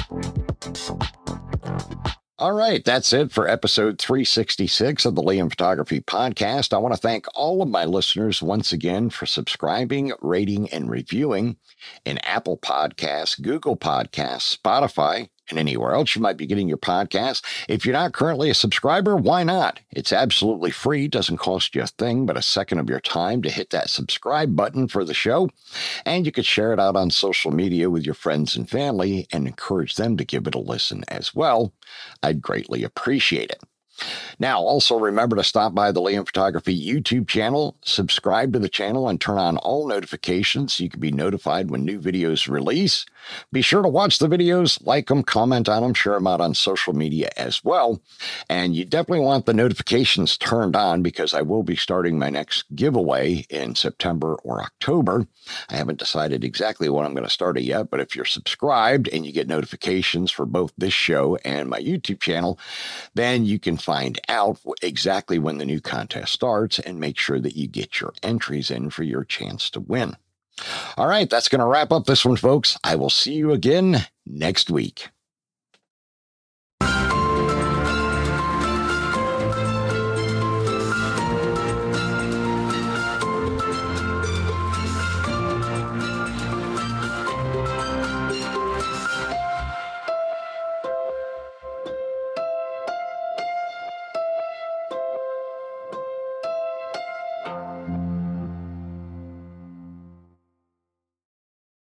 All 2.38 2.54
right, 2.54 2.86
that's 2.86 3.12
it 3.12 3.34
for 3.34 3.50
episode 3.50 4.00
366 4.00 5.04
of 5.04 5.16
the 5.16 5.22
Liam 5.22 5.50
Photography 5.50 6.00
Podcast. 6.00 6.72
I 6.72 6.78
want 6.78 6.94
to 6.96 7.02
thank 7.02 7.26
all 7.36 7.62
of 7.62 7.68
my 7.68 7.84
listeners 7.84 8.42
once 8.42 8.72
again 8.72 9.10
for 9.10 9.26
subscribing, 9.26 10.14
rating, 10.22 10.70
and 10.70 10.90
reviewing 10.90 11.58
in 12.06 12.18
Apple 12.20 12.58
Podcasts, 12.58 13.42
Google 13.42 13.76
Podcasts, 13.76 14.58
Spotify, 14.58 15.28
and 15.50 15.60
anywhere 15.60 15.94
else 15.94 16.16
you 16.16 16.22
might 16.22 16.38
be 16.38 16.46
getting 16.46 16.68
your 16.68 16.78
podcast. 16.78 17.44
If 17.68 17.86
you're 17.86 17.94
not 17.94 18.14
currently 18.14 18.50
a 18.50 18.54
subscriber, 18.54 19.16
why 19.16 19.44
not? 19.44 19.80
It's 19.92 20.14
absolutely 20.14 20.72
free, 20.72 21.08
doesn't 21.08 21.38
cost 21.38 21.76
you 21.76 21.82
a 21.82 21.88
thing 21.88 22.26
but 22.26 22.38
a 22.38 22.42
second 22.42 22.80
of 22.80 22.90
your 22.90 23.00
time 23.00 23.42
to 23.42 23.50
hit 23.50 23.70
that 23.72 23.90
subscribe 23.90 24.56
button 24.56 24.88
for 24.88 25.04
the 25.04 25.14
show. 25.14 25.50
And 26.06 26.26
you 26.26 26.32
could 26.32 26.46
share 26.46 26.74
it 26.74 26.80
out 26.80 26.96
on 26.96 27.12
social 27.12 27.52
media 27.52 27.90
with 27.90 28.06
your 28.06 28.16
friends 28.16 28.56
and 28.56 28.70
family 28.70 29.28
and 29.32 29.48
encourage 29.48 29.96
them 29.96 30.18
to 30.18 30.26
give 30.26 30.48
it 30.48 30.56
a 30.56 30.60
listen 30.60 31.04
as 31.08 31.34
well. 31.36 31.74
I'd 32.22 32.42
greatly 32.42 32.84
appreciate 32.84 33.50
it. 33.50 33.64
Now, 34.40 34.60
also 34.60 34.98
remember 34.98 35.36
to 35.36 35.44
stop 35.44 35.76
by 35.76 35.92
the 35.92 36.02
Liam 36.02 36.26
Photography 36.26 36.80
YouTube 36.80 37.28
channel, 37.28 37.76
subscribe 37.84 38.54
to 38.54 38.60
the 38.60 38.70
channel, 38.70 39.10
and 39.10 39.20
turn 39.20 39.38
on 39.38 39.58
all 39.58 39.88
notifications 39.88 40.74
so 40.74 40.84
you 40.84 40.90
can 40.90 41.02
be 41.02 41.12
notified 41.12 41.70
when 41.70 41.84
new 41.84 42.00
videos 42.00 42.48
release. 42.48 43.06
Be 43.52 43.62
sure 43.62 43.82
to 43.82 43.90
watch 43.90 44.20
the 44.20 44.28
videos, 44.28 44.86
like 44.86 45.08
them, 45.08 45.24
comment 45.24 45.70
on 45.70 45.84
them, 45.84 45.94
share 45.94 46.14
them 46.14 46.28
out 46.28 46.42
on 46.42 46.54
social 46.54 46.94
media 46.94 47.30
as 47.38 47.64
well. 47.64 48.02
And 48.50 48.76
you 48.76 48.86
definitely 48.86 49.26
want 49.26 49.46
the 49.46 49.54
notifications 49.54 50.38
turned 50.38 50.76
on 50.76 51.02
because 51.02 51.34
I 51.34 51.42
will 51.42 51.64
be 51.64 51.76
starting 51.76 52.18
my 52.18 52.30
next 52.30 52.66
giveaway 52.76 53.46
in 53.50 53.76
September 53.76 54.36
or 54.44 54.62
October. 54.62 55.28
I 55.70 55.76
haven't 55.76 56.00
decided 56.00 56.44
exactly 56.44 56.90
when 56.90 57.06
I'm 57.06 57.14
going 57.14 57.24
to 57.24 57.30
start 57.30 57.58
it 57.58 57.64
yet, 57.64 57.90
but 57.90 58.00
if 58.00 58.16
you're 58.16 58.26
subscribed 58.26 59.08
and 59.10 59.26
you 59.26 59.32
get 59.32 59.48
notifications 59.48 60.32
for 60.32 60.46
both 60.46 60.74
this 60.78 60.94
show 60.94 61.38
and 61.44 61.70
my 61.70 61.80
YouTube 61.80 62.20
channel, 62.20 62.60
then 63.14 63.46
you 63.46 63.60
can 63.60 63.78
find 63.78 64.20
out 64.30 64.60
exactly 64.82 65.40
when 65.40 65.58
the 65.58 65.66
new 65.66 65.82
contest 65.82 66.34
starts 66.34 66.80
and 66.80 67.00
make 67.00 67.18
sure 67.18 67.40
that 67.40 67.56
you 67.56 67.68
get 67.68 68.00
your 68.00 68.14
entries 68.24 68.72
in 68.72 68.90
for 68.90 69.04
your 69.04 69.24
chance 69.24 69.70
to 69.72 69.80
win. 69.80 70.16
All 70.98 71.08
right, 71.08 71.30
that's 71.30 71.50
going 71.50 71.60
to 71.60 71.66
wrap 71.66 71.92
up 71.92 72.06
this 72.06 72.26
one, 72.26 72.36
folks. 72.36 72.78
I 72.84 72.96
will 72.96 73.10
see 73.10 73.34
you 73.34 73.52
again 73.52 74.06
next 74.26 74.70
week. 74.70 75.10